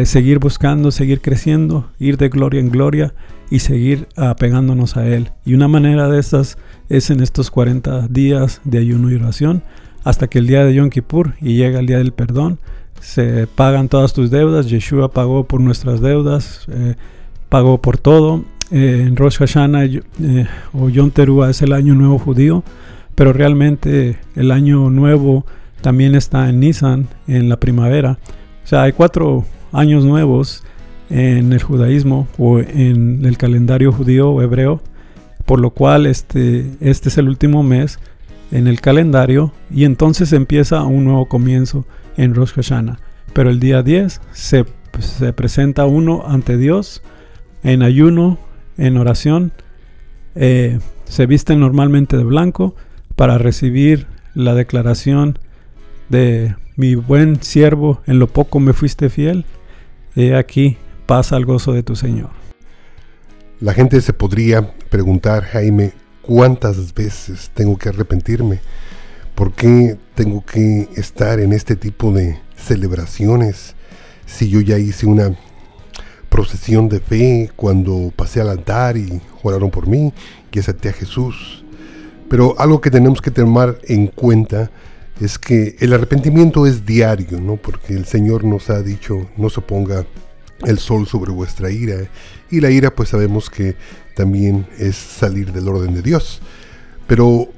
seguir 0.05 0.39
buscando, 0.39 0.91
seguir 0.91 1.22
creciendo, 1.22 1.89
ir 2.00 2.17
de 2.17 2.29
gloria 2.29 2.60
en 2.60 2.72
gloria 2.72 3.13
y 3.50 3.60
seguir 3.60 4.07
apegándonos 4.15 4.98
a 4.98 5.07
Él. 5.07 5.29
Y 5.46 5.53
una 5.53 5.67
manera 5.67 6.10
de 6.10 6.19
estas 6.19 6.57
es 6.89 7.10
en 7.10 7.22
estos 7.22 7.51
40 7.51 8.07
días 8.07 8.62
de 8.63 8.79
ayuno 8.79 9.12
y 9.12 9.15
oración 9.15 9.63
hasta 10.07 10.27
que 10.27 10.39
el 10.39 10.48
día 10.48 10.63
de 10.63 10.74
Yom 10.74 10.89
Kippur 10.89 11.34
y 11.41 11.55
llega 11.55 11.79
el 11.79 11.86
día 11.86 11.98
del 11.98 12.13
perdón. 12.13 12.60
Se 13.01 13.46
pagan 13.46 13.89
todas 13.89 14.13
tus 14.13 14.31
deudas. 14.31 14.69
Yeshua 14.69 15.12
pagó 15.12 15.43
por 15.43 15.60
nuestras 15.60 16.00
deudas, 16.00 16.65
eh, 16.69 16.96
pagó 17.50 17.81
por 17.81 17.98
todo. 17.98 18.46
Eh, 18.72 19.03
en 19.05 19.17
Rosh 19.17 19.38
Hashanah 19.38 19.86
eh, 19.86 20.48
o 20.74 20.88
Yom 20.88 21.12
Teruah 21.12 21.50
es 21.50 21.62
el 21.62 21.74
año 21.74 21.93
nuevo 21.93 22.19
judío, 22.19 22.63
pero 23.15 23.34
realmente 23.34 24.17
el 24.36 24.51
año 24.51 24.89
nuevo 24.89 25.46
también 25.81 26.15
está 26.15 26.48
en 26.48 26.62
Nisan, 26.62 27.10
en 27.27 27.50
la 27.50 27.60
primavera. 27.60 28.17
O 28.63 28.67
sea, 28.67 28.84
hay 28.84 28.93
cuatro 28.93 29.46
años 29.71 30.05
nuevos 30.05 30.63
en 31.09 31.53
el 31.53 31.62
judaísmo 31.62 32.27
o 32.38 32.59
en 32.59 33.25
el 33.25 33.38
calendario 33.38 33.91
judío 33.91 34.29
o 34.29 34.41
hebreo, 34.41 34.81
por 35.45 35.59
lo 35.59 35.71
cual 35.71 36.05
este, 36.05 36.71
este 36.79 37.09
es 37.09 37.17
el 37.17 37.29
último 37.29 37.63
mes 37.63 38.00
en 38.51 38.67
el 38.67 38.81
calendario 38.81 39.53
y 39.69 39.86
entonces 39.86 40.33
empieza 40.33 40.83
un 40.83 41.05
nuevo 41.05 41.27
comienzo 41.27 41.86
en 42.17 42.36
Rosh 42.36 42.53
Hashanah. 42.53 43.00
Pero 43.33 43.50
el 43.50 43.59
día 43.59 43.83
10 43.83 44.21
se, 44.31 44.65
se 45.00 45.33
presenta 45.33 45.86
uno 45.86 46.24
ante 46.27 46.57
Dios 46.57 47.01
en 47.63 47.83
ayuno, 47.83 48.39
en 48.77 48.97
oración, 48.97 49.51
eh, 50.36 50.79
se 51.05 51.25
viste 51.25 51.55
normalmente 51.55 52.15
de 52.15 52.24
blanco 52.24 52.75
para 53.15 53.38
recibir 53.38 54.05
la 54.36 54.53
declaración 54.53 55.39
de 56.09 56.55
mi 56.77 56.93
buen 56.93 57.41
siervo, 57.41 58.01
en 58.05 58.19
lo 58.19 58.27
poco 58.27 58.60
me 58.60 58.72
fuiste 58.72 59.10
fiel, 59.10 59.46
he 60.15 60.36
aquí 60.36 60.77
pasa 61.07 61.36
al 61.36 61.43
gozo 61.43 61.74
de 61.74 61.81
tu 61.81 61.96
Señor. 61.96 62.29
La 63.60 63.74
gente 63.74 64.00
se 64.00 64.13
podría 64.13 64.74
preguntar, 64.89 65.43
Jaime, 65.43 65.93
¿cuántas 66.22 66.93
veces 66.93 67.50
tengo 67.55 67.77
que 67.77 67.89
arrepentirme? 67.89 68.60
¿Por 69.34 69.53
qué 69.53 69.98
tengo 70.13 70.46
que 70.46 70.88
estar 70.96 71.39
en 71.39 71.51
este 71.51 71.75
tipo 71.75 72.12
de 72.12 72.39
celebraciones 72.55 73.75
si 74.27 74.48
yo 74.48 74.62
ya 74.62 74.77
hice 74.77 75.07
una 75.07 75.36
procesión 76.30 76.89
de 76.89 76.99
fe 76.99 77.49
cuando 77.56 78.13
pasé 78.15 78.41
al 78.41 78.49
altar 78.49 78.97
y 78.97 79.19
oraron 79.41 79.71
por 79.71 79.88
mí 79.88 80.13
y 80.52 80.60
acepté 80.60 80.89
a 80.89 80.93
Jesús? 80.93 81.63
Pero 82.30 82.54
algo 82.60 82.82
que 82.82 82.91
tenemos 82.91 83.19
que 83.19 83.32
tomar 83.32 83.80
en 83.88 84.08
cuenta 84.08 84.69
es 85.19 85.39
que 85.39 85.75
el 85.80 85.93
arrepentimiento 85.93 86.67
es 86.67 86.86
diario, 86.86 87.39
¿no? 87.39 87.56
Porque 87.58 87.93
el 87.93 88.06
Señor 88.06 88.43
nos 88.43 88.69
ha 88.69 88.82
dicho, 88.84 89.30
no 89.38 89.49
se 89.49 89.62
ponga 89.62 90.06
el 90.65 90.80
sol 90.80 91.08
sobre 91.08 91.32
vuestra 91.32 91.71
ira. 91.71 92.10
Y 92.49 92.62
la 92.62 92.69
ira 92.69 92.93
pues 92.93 93.10
sabemos 93.10 93.49
que 93.49 93.75
también 94.15 94.67
es 94.77 94.95
salir 94.95 95.51
del 95.51 95.67
orden 95.67 95.93
de 95.93 96.01
Dios. 96.01 96.41
Pero 97.08 97.49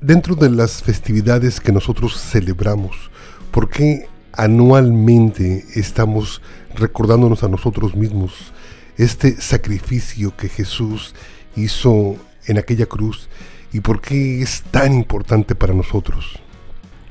dentro 0.00 0.34
de 0.34 0.50
las 0.50 0.82
festividades 0.82 1.60
que 1.60 1.72
nosotros 1.72 2.20
celebramos, 2.20 3.10
¿por 3.50 3.70
qué 3.70 4.08
anualmente 4.32 5.64
estamos 5.74 6.42
recordándonos 6.74 7.42
a 7.42 7.48
nosotros 7.48 7.94
mismos 7.94 8.52
este 8.98 9.40
sacrificio 9.40 10.36
que 10.36 10.48
Jesús 10.48 11.14
hizo 11.54 12.16
en 12.46 12.58
aquella 12.58 12.86
cruz 12.86 13.28
y 13.72 13.80
por 13.80 14.00
qué 14.00 14.42
es 14.42 14.62
tan 14.70 14.92
importante 14.92 15.54
para 15.54 15.72
nosotros? 15.72 16.40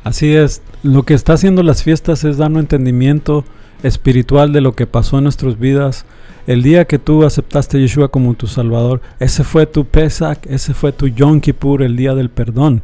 Así 0.06 0.36
es, 0.36 0.62
lo 0.84 1.02
que 1.02 1.16
está 1.16 1.34
haciendo 1.34 1.64
las 1.64 1.82
fiestas 1.82 2.24
es 2.26 2.38
darnos 2.38 2.60
entendimiento 2.60 3.44
espiritual 3.82 4.54
de 4.54 4.62
lo 4.62 4.76
que 4.76 4.86
pasó 4.86 5.18
en 5.18 5.24
nuestras 5.24 5.58
vidas. 5.60 6.06
El 6.46 6.62
día 6.62 6.86
que 6.86 7.00
tú 7.00 7.26
aceptaste 7.26 7.78
a 7.78 7.80
Yeshua 7.80 8.10
como 8.10 8.36
tu 8.36 8.46
Salvador, 8.46 9.02
ese 9.20 9.44
fue 9.44 9.66
tu 9.66 9.84
Pesach, 9.84 10.38
ese 10.46 10.76
fue 10.76 10.92
tu 10.92 11.08
Yom 11.08 11.42
Kippur, 11.42 11.82
el 11.82 11.96
día 11.96 12.14
del 12.14 12.30
perdón. 12.30 12.84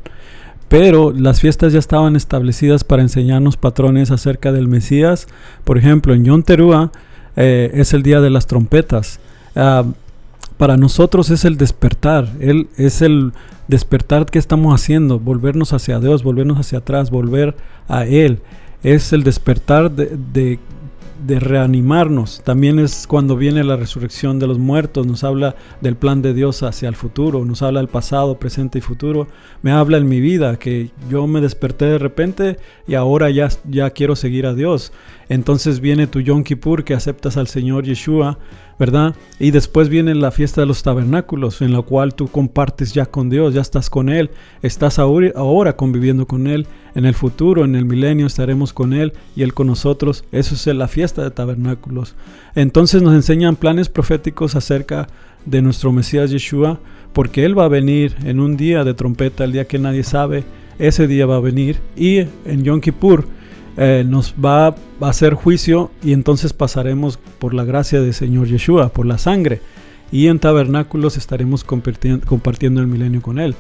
Pero 0.68 1.12
las 1.12 1.42
fiestas 1.42 1.74
ya 1.74 1.80
estaban 1.80 2.16
establecidas 2.16 2.84
para 2.84 3.04
enseñarnos 3.04 3.56
patrones 3.56 4.10
acerca 4.10 4.52
del 4.52 4.68
Mesías. 4.68 5.28
Por 5.64 5.78
ejemplo, 5.78 6.16
en 6.16 6.26
Yom 6.26 6.42
Teruah 6.42 6.92
eh, 7.36 7.70
es 7.76 7.94
el 7.94 8.02
día 8.02 8.20
de 8.20 8.32
las 8.32 8.48
trompetas. 8.48 9.20
Ah, 9.56 9.84
para 10.62 10.78
nosotros 10.78 11.32
es 11.32 11.44
el 11.44 11.58
despertar, 11.58 12.34
él 12.40 12.68
es 12.78 13.02
el 13.02 13.32
despertar 13.68 14.28
que 14.28 14.38
estamos 14.38 14.80
haciendo, 14.80 15.20
volvernos 15.20 15.74
hacia 15.74 16.00
Dios, 16.00 16.22
volvernos 16.22 16.60
hacia 16.60 16.78
atrás, 16.78 17.10
volver 17.10 17.56
a 17.88 18.06
Él. 18.06 18.42
Es 18.84 19.12
el 19.12 19.24
despertar 19.24 19.90
de 19.90 20.60
de 21.26 21.40
reanimarnos. 21.40 22.42
También 22.44 22.80
es 22.80 23.06
cuando 23.08 23.36
viene 23.36 23.64
la 23.64 23.76
resurrección 23.76 24.40
de 24.40 24.48
los 24.48 24.58
muertos, 24.58 25.06
nos 25.06 25.24
habla 25.24 25.56
del 25.80 25.96
plan 25.96 26.22
de 26.22 26.34
Dios 26.34 26.64
hacia 26.64 26.90
el 26.90 26.96
futuro, 26.96 27.46
nos 27.46 27.62
habla 27.62 27.80
del 27.80 27.90
pasado, 27.90 28.40
presente 28.40 28.80
y 28.80 28.82
futuro. 28.82 29.28
Me 29.62 29.72
habla 29.72 29.98
en 29.98 30.08
mi 30.08 30.20
vida 30.20 30.58
que 30.58 30.92
yo 31.10 31.28
me 31.28 31.42
desperté 31.42 31.86
de 31.86 31.98
repente 31.98 32.58
y 32.88 32.96
ahora 32.96 33.30
ya, 33.30 33.50
ya 33.70 33.92
quiero 33.92 34.16
seguir 34.16 34.46
a 34.46 34.54
Dios. 34.54 34.92
Entonces 35.32 35.80
viene 35.80 36.08
tu 36.08 36.20
Yom 36.20 36.44
Kippur 36.44 36.84
que 36.84 36.94
aceptas 36.94 37.38
al 37.38 37.48
Señor 37.48 37.86
Yeshua 37.86 38.38
¿verdad? 38.82 39.14
Y 39.40 39.52
después 39.52 39.90
viene 39.90 40.16
la 40.16 40.32
fiesta 40.32 40.62
de 40.62 40.66
los 40.66 40.82
tabernáculos, 40.82 41.62
en 41.62 41.72
la 41.72 41.84
cual 41.84 42.16
tú 42.16 42.30
compartes 42.30 42.94
ya 42.96 43.06
con 43.06 43.30
Dios, 43.30 43.54
ya 43.54 43.62
estás 43.62 43.92
con 43.92 44.10
Él, 44.10 44.32
estás 44.64 44.98
ahora, 44.98 45.76
conviviendo 45.76 46.26
con 46.26 46.48
Él, 46.48 46.66
en 46.96 47.06
el 47.06 47.14
futuro, 47.14 47.64
en 47.64 47.76
el 47.76 47.86
milenio 47.86 48.26
estaremos 48.26 48.74
con 48.74 48.94
Él 48.94 49.14
y 49.36 49.44
Él 49.44 49.54
con 49.54 49.68
nosotros. 49.68 50.24
Eso 50.32 50.56
es 50.56 50.66
la 50.76 50.88
fiesta 50.88 51.22
de 51.22 51.30
tabernáculos. 51.30 52.16
Entonces 52.56 53.04
nos 53.04 53.14
enseñan 53.14 53.56
planes 53.56 53.88
proféticos 53.88 54.56
acerca 54.56 55.06
de 55.46 55.62
nuestro 55.62 55.92
Mesías 55.92 56.32
Yeshua, 56.32 56.80
porque 57.14 57.46
Él 57.46 57.56
va 57.56 57.66
a 57.66 57.68
venir 57.68 58.16
en 58.24 58.40
un 58.40 58.58
día 58.58 58.84
de 58.84 58.96
trompeta, 58.96 59.44
el 59.44 59.52
día 59.52 59.68
que 59.68 59.78
nadie 59.78 60.02
sabe, 60.02 60.44
ese 60.80 61.06
día 61.06 61.28
va 61.28 61.36
a 61.36 61.40
venir. 61.40 61.78
Y 61.96 62.22
en 62.46 62.64
Yom 62.64 62.82
Kippur, 62.82 63.28
eh, 63.84 64.04
nos 64.06 64.36
va 64.36 64.68
a 64.68 64.76
hacer 65.10 65.34
juicio 65.34 65.90
y 66.04 66.14
entonces 66.14 66.54
pasaremos 66.54 67.18
por 67.18 67.56
la 67.56 67.64
gracia 67.64 68.00
del 68.00 68.14
Señor 68.14 68.48
Yeshua, 68.48 68.90
por 68.90 69.08
la 69.08 69.18
sangre. 69.18 69.60
Y 70.12 70.28
en 70.28 70.38
tabernáculos 70.38 71.18
estaremos 71.18 71.64
compartiendo 71.64 72.80
el 72.80 72.86
milenio 72.86 73.24
con 73.24 73.40
Él. 73.40 73.56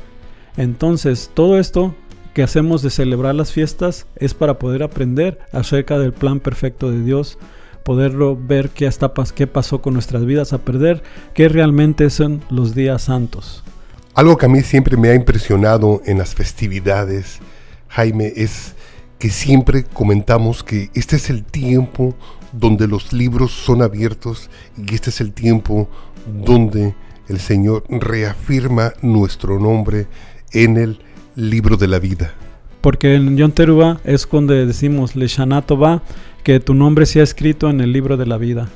Entonces, 0.58 1.32
todo 1.34 1.58
esto 1.58 1.96
que 2.36 2.44
hacemos 2.44 2.84
de 2.84 2.92
celebrar 2.92 3.34
las 3.34 3.52
fiestas 3.52 4.06
es 4.16 4.36
para 4.36 4.60
poder 4.60 4.84
aprender 4.84 5.40
acerca 5.54 5.98
del 5.98 6.14
plan 6.14 6.40
perfecto 6.40 6.92
de 6.92 7.02
Dios, 7.02 7.40
poder 7.84 8.14
ver 8.38 8.70
qué, 8.70 8.88
qué 9.34 9.48
pasó 9.48 9.82
con 9.82 9.96
nuestras 9.96 10.24
vidas, 10.24 10.54
a 10.54 10.60
perder 10.60 11.02
qué 11.34 11.50
realmente 11.50 12.12
son 12.12 12.44
los 12.52 12.76
días 12.76 13.02
santos. 13.02 13.64
Algo 14.14 14.38
que 14.38 14.46
a 14.46 14.50
mí 14.50 14.62
siempre 14.62 14.98
me 14.98 15.10
ha 15.10 15.16
impresionado 15.16 16.04
en 16.06 16.20
las 16.20 16.36
festividades, 16.36 17.40
Jaime, 17.88 18.34
es 18.36 18.76
que 19.22 19.30
siempre 19.30 19.84
comentamos 19.84 20.64
que 20.64 20.90
este 20.96 21.16
es 21.18 21.30
el 21.30 21.44
tiempo 21.44 22.16
donde 22.54 22.88
los 22.88 23.14
libros 23.14 23.52
son 23.52 23.84
abiertos 23.84 24.50
y 24.76 24.96
este 24.96 25.12
es 25.12 25.22
el 25.22 25.32
tiempo 25.32 25.88
donde 26.44 26.96
el 27.28 27.40
Señor 27.40 27.84
reafirma 27.88 28.94
nuestro 29.04 29.60
nombre 29.60 30.08
en 30.54 30.76
el 30.76 30.98
libro 31.36 31.78
de 31.78 31.88
la 31.88 32.00
vida. 32.00 32.34
Porque 32.82 33.14
en 33.14 33.38
Yom 33.38 33.52
Teruah 33.52 34.00
es 34.06 34.26
cuando 34.26 34.56
decimos 34.56 35.16
Le 35.16 35.28
va 35.28 36.02
que 36.44 36.60
tu 36.60 36.74
nombre 36.74 37.06
sea 37.06 37.22
escrito 37.22 37.70
en 37.70 37.80
el 37.80 37.94
libro 37.94 38.18
de 38.18 38.26
la 38.26 38.40
vida. 38.40 38.70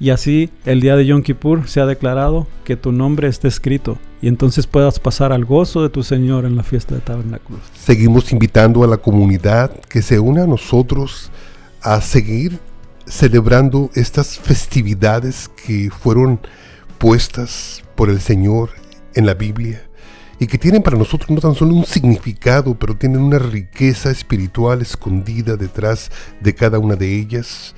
Y 0.00 0.10
así 0.10 0.50
el 0.64 0.80
día 0.80 0.96
de 0.96 1.06
Yom 1.06 1.22
Kippur 1.22 1.68
se 1.68 1.80
ha 1.80 1.86
declarado 1.86 2.48
que 2.64 2.74
tu 2.74 2.90
nombre 2.90 3.28
esté 3.28 3.46
escrito 3.46 3.96
y 4.24 4.28
entonces 4.28 4.66
puedas 4.66 4.98
pasar 5.00 5.34
al 5.34 5.44
gozo 5.44 5.82
de 5.82 5.90
tu 5.90 6.02
Señor 6.02 6.46
en 6.46 6.56
la 6.56 6.62
fiesta 6.62 6.94
de 6.94 7.02
tabernáculos. 7.02 7.60
Seguimos 7.78 8.32
invitando 8.32 8.82
a 8.82 8.86
la 8.86 8.96
comunidad 8.96 9.70
que 9.90 10.00
se 10.00 10.18
una 10.18 10.44
a 10.44 10.46
nosotros 10.46 11.30
a 11.82 12.00
seguir 12.00 12.58
celebrando 13.04 13.90
estas 13.92 14.38
festividades 14.38 15.50
que 15.66 15.90
fueron 15.90 16.40
puestas 16.96 17.82
por 17.96 18.08
el 18.08 18.18
Señor 18.18 18.70
en 19.12 19.26
la 19.26 19.34
Biblia 19.34 19.86
y 20.40 20.46
que 20.46 20.56
tienen 20.56 20.82
para 20.82 20.96
nosotros 20.96 21.28
no 21.28 21.42
tan 21.42 21.54
solo 21.54 21.74
un 21.74 21.84
significado, 21.84 22.78
pero 22.78 22.96
tienen 22.96 23.20
una 23.20 23.38
riqueza 23.38 24.10
espiritual 24.10 24.80
escondida 24.80 25.56
detrás 25.56 26.10
de 26.40 26.54
cada 26.54 26.78
una 26.78 26.96
de 26.96 27.14
ellas 27.14 27.74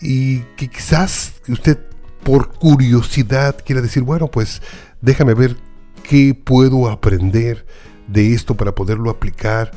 y 0.00 0.42
que 0.54 0.68
quizás 0.68 1.32
usted 1.48 1.76
por 2.22 2.52
curiosidad 2.52 3.56
quiera 3.66 3.82
decir, 3.82 4.04
bueno, 4.04 4.28
pues 4.28 4.62
déjame 5.00 5.34
ver 5.34 5.56
qué 6.02 6.34
puedo 6.34 6.88
aprender 6.88 7.64
de 8.06 8.34
esto 8.34 8.56
para 8.56 8.74
poderlo 8.74 9.10
aplicar 9.10 9.70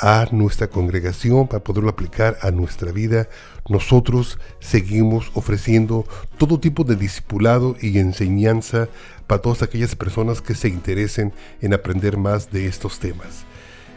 a 0.00 0.28
nuestra 0.30 0.68
congregación, 0.68 1.48
para 1.48 1.62
poderlo 1.62 1.90
aplicar 1.90 2.38
a 2.42 2.50
nuestra 2.50 2.92
vida, 2.92 3.28
nosotros 3.68 4.38
seguimos 4.60 5.30
ofreciendo 5.34 6.06
todo 6.36 6.60
tipo 6.60 6.84
de 6.84 6.94
discipulado 6.94 7.76
y 7.80 7.98
enseñanza 7.98 8.88
para 9.26 9.42
todas 9.42 9.62
aquellas 9.62 9.96
personas 9.96 10.40
que 10.40 10.54
se 10.54 10.68
interesen 10.68 11.32
en 11.60 11.74
aprender 11.74 12.16
más 12.16 12.50
de 12.52 12.66
estos 12.66 13.00
temas. 13.00 13.44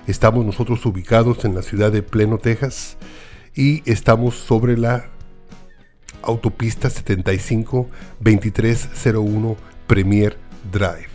Estamos 0.08 0.44
nosotros 0.44 0.84
ubicados 0.86 1.46
en 1.46 1.54
la 1.54 1.62
ciudad 1.62 1.92
de 1.92 2.02
Pleno, 2.02 2.40
Texas, 2.40 2.98
y 3.56 3.84
estamos 3.90 4.36
sobre 4.36 4.78
la 4.78 5.10
autopista 6.24 6.90
75 6.90 7.88
2301 8.20 9.58
Premier 9.88 10.38
Drive. 10.72 11.11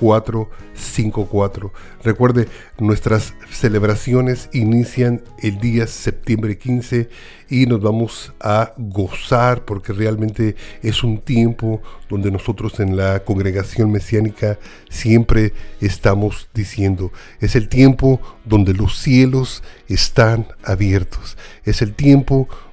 972-589-5454. 0.00 1.70
Recuerde, 2.02 2.48
nuestras 2.78 3.34
celebraciones 3.50 4.48
inician 4.52 5.22
el 5.42 5.58
día 5.58 5.86
septiembre 5.86 6.58
15 6.58 7.08
y 7.48 7.66
nos 7.66 7.80
vamos 7.80 8.32
a 8.40 8.72
gozar 8.76 9.64
porque 9.64 9.92
realmente 9.92 10.56
es 10.82 11.04
un 11.04 11.18
tiempo 11.18 11.80
donde 12.08 12.30
nosotros 12.30 12.80
en 12.80 12.96
la 12.96 13.20
congregación 13.24 13.90
mesiánica 13.90 14.58
siempre 14.88 15.52
estamos 15.80 16.48
diciendo, 16.54 17.12
es 17.40 17.56
el 17.56 17.68
tiempo 17.68 18.20
donde 18.44 18.74
los 18.74 18.98
cielos 18.98 19.62
están 19.88 20.46
abiertos, 20.62 21.36
es 21.64 21.82
el 21.82 21.94
tiempo 21.94 22.48
donde 22.48 22.65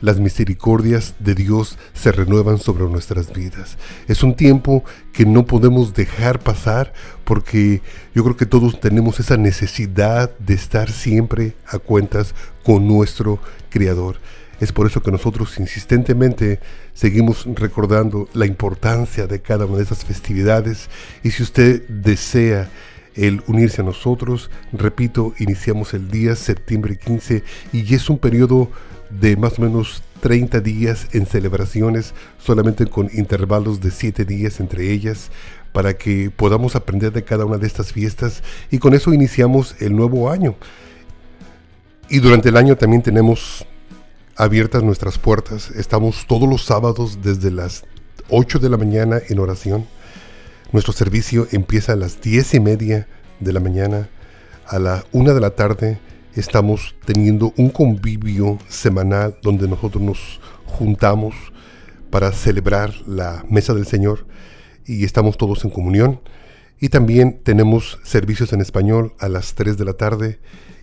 las 0.00 0.18
misericordias 0.18 1.14
de 1.18 1.34
Dios 1.34 1.78
se 1.92 2.12
renuevan 2.12 2.58
sobre 2.58 2.84
nuestras 2.84 3.32
vidas. 3.32 3.76
Es 4.08 4.22
un 4.22 4.34
tiempo 4.34 4.84
que 5.12 5.26
no 5.26 5.44
podemos 5.44 5.94
dejar 5.94 6.40
pasar 6.40 6.92
porque 7.24 7.82
yo 8.14 8.24
creo 8.24 8.36
que 8.36 8.46
todos 8.46 8.80
tenemos 8.80 9.20
esa 9.20 9.36
necesidad 9.36 10.36
de 10.38 10.54
estar 10.54 10.90
siempre 10.90 11.54
a 11.66 11.78
cuentas 11.78 12.34
con 12.64 12.88
nuestro 12.88 13.38
Creador. 13.68 14.16
Es 14.60 14.72
por 14.72 14.86
eso 14.86 15.02
que 15.02 15.10
nosotros 15.10 15.58
insistentemente 15.58 16.60
seguimos 16.92 17.46
recordando 17.54 18.28
la 18.34 18.46
importancia 18.46 19.26
de 19.26 19.40
cada 19.40 19.64
una 19.64 19.78
de 19.78 19.84
esas 19.84 20.04
festividades 20.04 20.90
y 21.22 21.30
si 21.30 21.42
usted 21.42 21.88
desea 21.88 22.68
el 23.14 23.42
unirse 23.46 23.80
a 23.80 23.84
nosotros, 23.84 24.50
repito, 24.72 25.34
iniciamos 25.38 25.94
el 25.94 26.10
día 26.10 26.36
septiembre 26.36 26.96
15 26.96 27.42
y 27.72 27.94
es 27.94 28.10
un 28.10 28.18
periodo 28.18 28.70
de 29.10 29.36
más 29.36 29.58
o 29.58 29.62
menos 29.62 30.02
30 30.20 30.60
días 30.60 31.08
en 31.12 31.26
celebraciones, 31.26 32.14
solamente 32.38 32.86
con 32.86 33.10
intervalos 33.12 33.80
de 33.80 33.90
7 33.90 34.24
días 34.24 34.60
entre 34.60 34.92
ellas, 34.92 35.30
para 35.72 35.94
que 35.94 36.30
podamos 36.30 36.76
aprender 36.76 37.12
de 37.12 37.24
cada 37.24 37.44
una 37.44 37.58
de 37.58 37.66
estas 37.66 37.92
fiestas 37.92 38.42
y 38.70 38.78
con 38.78 38.94
eso 38.94 39.12
iniciamos 39.12 39.76
el 39.80 39.96
nuevo 39.96 40.30
año. 40.30 40.56
Y 42.08 42.18
durante 42.18 42.48
el 42.48 42.56
año 42.56 42.76
también 42.76 43.02
tenemos 43.02 43.64
abiertas 44.36 44.82
nuestras 44.82 45.18
puertas. 45.18 45.70
Estamos 45.70 46.26
todos 46.26 46.48
los 46.48 46.64
sábados 46.64 47.18
desde 47.22 47.50
las 47.50 47.84
8 48.30 48.58
de 48.58 48.68
la 48.68 48.76
mañana 48.76 49.20
en 49.28 49.38
oración. 49.38 49.86
Nuestro 50.72 50.92
servicio 50.92 51.46
empieza 51.52 51.92
a 51.92 51.96
las 51.96 52.20
10 52.20 52.54
y 52.54 52.60
media 52.60 53.08
de 53.38 53.52
la 53.52 53.60
mañana. 53.60 54.08
A 54.66 54.78
la 54.78 55.04
1 55.12 55.34
de 55.34 55.40
la 55.40 55.50
tarde 55.50 56.00
estamos 56.34 56.94
teniendo 57.04 57.52
un 57.56 57.70
convivio 57.70 58.58
semanal 58.68 59.36
donde 59.42 59.66
nosotros 59.68 60.02
nos 60.02 60.40
juntamos 60.66 61.34
para 62.10 62.32
celebrar 62.32 62.94
la 63.06 63.44
mesa 63.48 63.74
del 63.74 63.86
Señor 63.86 64.26
y 64.86 65.04
estamos 65.04 65.36
todos 65.36 65.64
en 65.64 65.70
comunión. 65.70 66.20
Y 66.78 66.88
también 66.88 67.40
tenemos 67.42 67.98
servicios 68.04 68.52
en 68.52 68.60
español 68.60 69.14
a 69.18 69.28
las 69.28 69.54
3 69.54 69.76
de 69.76 69.84
la 69.84 69.94
tarde 69.94 70.40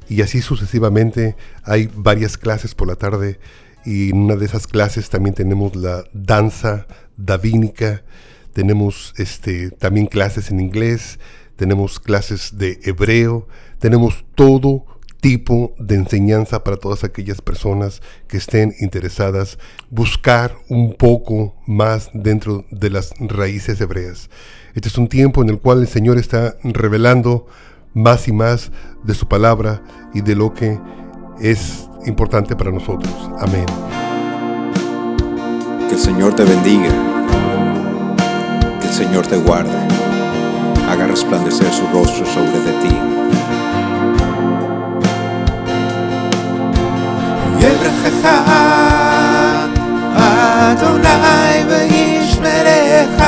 y 0.10 0.21
así 0.21 0.41
sucesivamente. 0.41 1.36
Hay 1.63 1.89
varias 1.95 2.38
clases 2.38 2.75
por 2.75 2.88
la 2.88 2.95
tarde 2.95 3.39
y 3.86 4.10
en 4.10 4.17
una 4.17 4.36
de 4.36 4.45
esas 4.45 4.67
clases 4.67 5.10
también 5.10 5.33
tenemos 5.33 5.75
la 5.75 6.03
danza 6.13 6.88
davínica, 7.15 8.03
tenemos 8.53 9.13
este, 9.17 9.71
también 9.71 10.07
clases 10.07 10.51
en 10.51 10.60
inglés, 10.60 11.19
tenemos 11.55 11.99
clases 11.99 12.57
de 12.57 12.79
hebreo, 12.83 13.47
tenemos 13.79 14.25
todo 14.36 14.86
tipo 15.19 15.73
de 15.80 15.95
enseñanza 15.95 16.63
para 16.63 16.77
todas 16.77 17.03
aquellas 17.03 17.41
personas 17.41 18.01
que 18.27 18.38
estén 18.38 18.75
interesadas 18.80 19.58
buscar 19.89 20.56
un 20.69 20.93
poco 20.93 21.56
más 21.65 22.10
dentro 22.13 22.65
de 22.71 22.89
las 22.89 23.13
raíces 23.19 23.82
hebreas. 23.82 24.30
Este 24.75 24.89
es 24.89 24.97
un 24.97 25.08
tiempo 25.08 25.41
en 25.41 25.49
el 25.49 25.60
cual 25.60 25.82
el 25.82 25.88
Señor 25.88 26.17
está 26.17 26.58
revelando 26.63 27.47
más 27.93 28.27
y 28.27 28.32
más 28.32 28.71
de 29.03 29.13
su 29.13 29.27
palabra 29.27 29.82
y 30.13 30.21
de 30.21 30.36
lo 30.36 30.53
que 30.53 30.80
es 31.41 31.89
importante 32.06 32.56
para 32.56 32.71
nosotros. 32.71 33.13
Amén. 33.39 33.65
Que 35.89 35.95
el 35.95 35.99
Señor 35.99 36.36
te 36.36 36.43
bendiga, 36.43 36.91
que 38.80 38.88
el 38.88 38.93
Señor 38.93 39.25
te 39.25 39.38
guarde, 39.38 39.77
haga 40.89 41.08
resplandecer 41.08 41.71
su 41.71 41.88
rostro 41.88 42.25
sobre 42.25 42.60
de 42.60 42.71
ti 42.82 43.37
יברכך 47.59 48.29
אדוני 50.15 51.63
וישמרך 51.67 53.21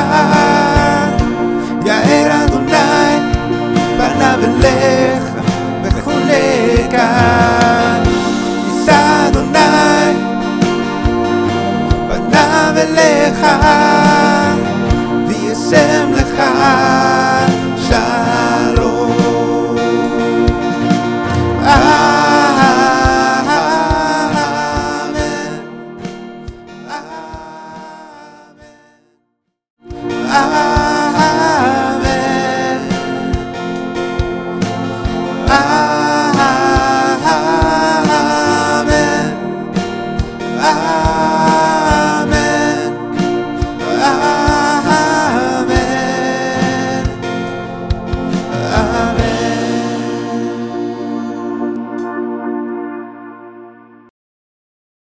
יאר 1.86 2.46
אדוני 2.46 3.20
פניו 3.98 4.40
אליך 4.44 5.24
וחונקה 5.84 7.10
יישא 8.68 9.28
אדוני 9.28 10.14
פניו 12.08 12.74
אליך 12.78 13.46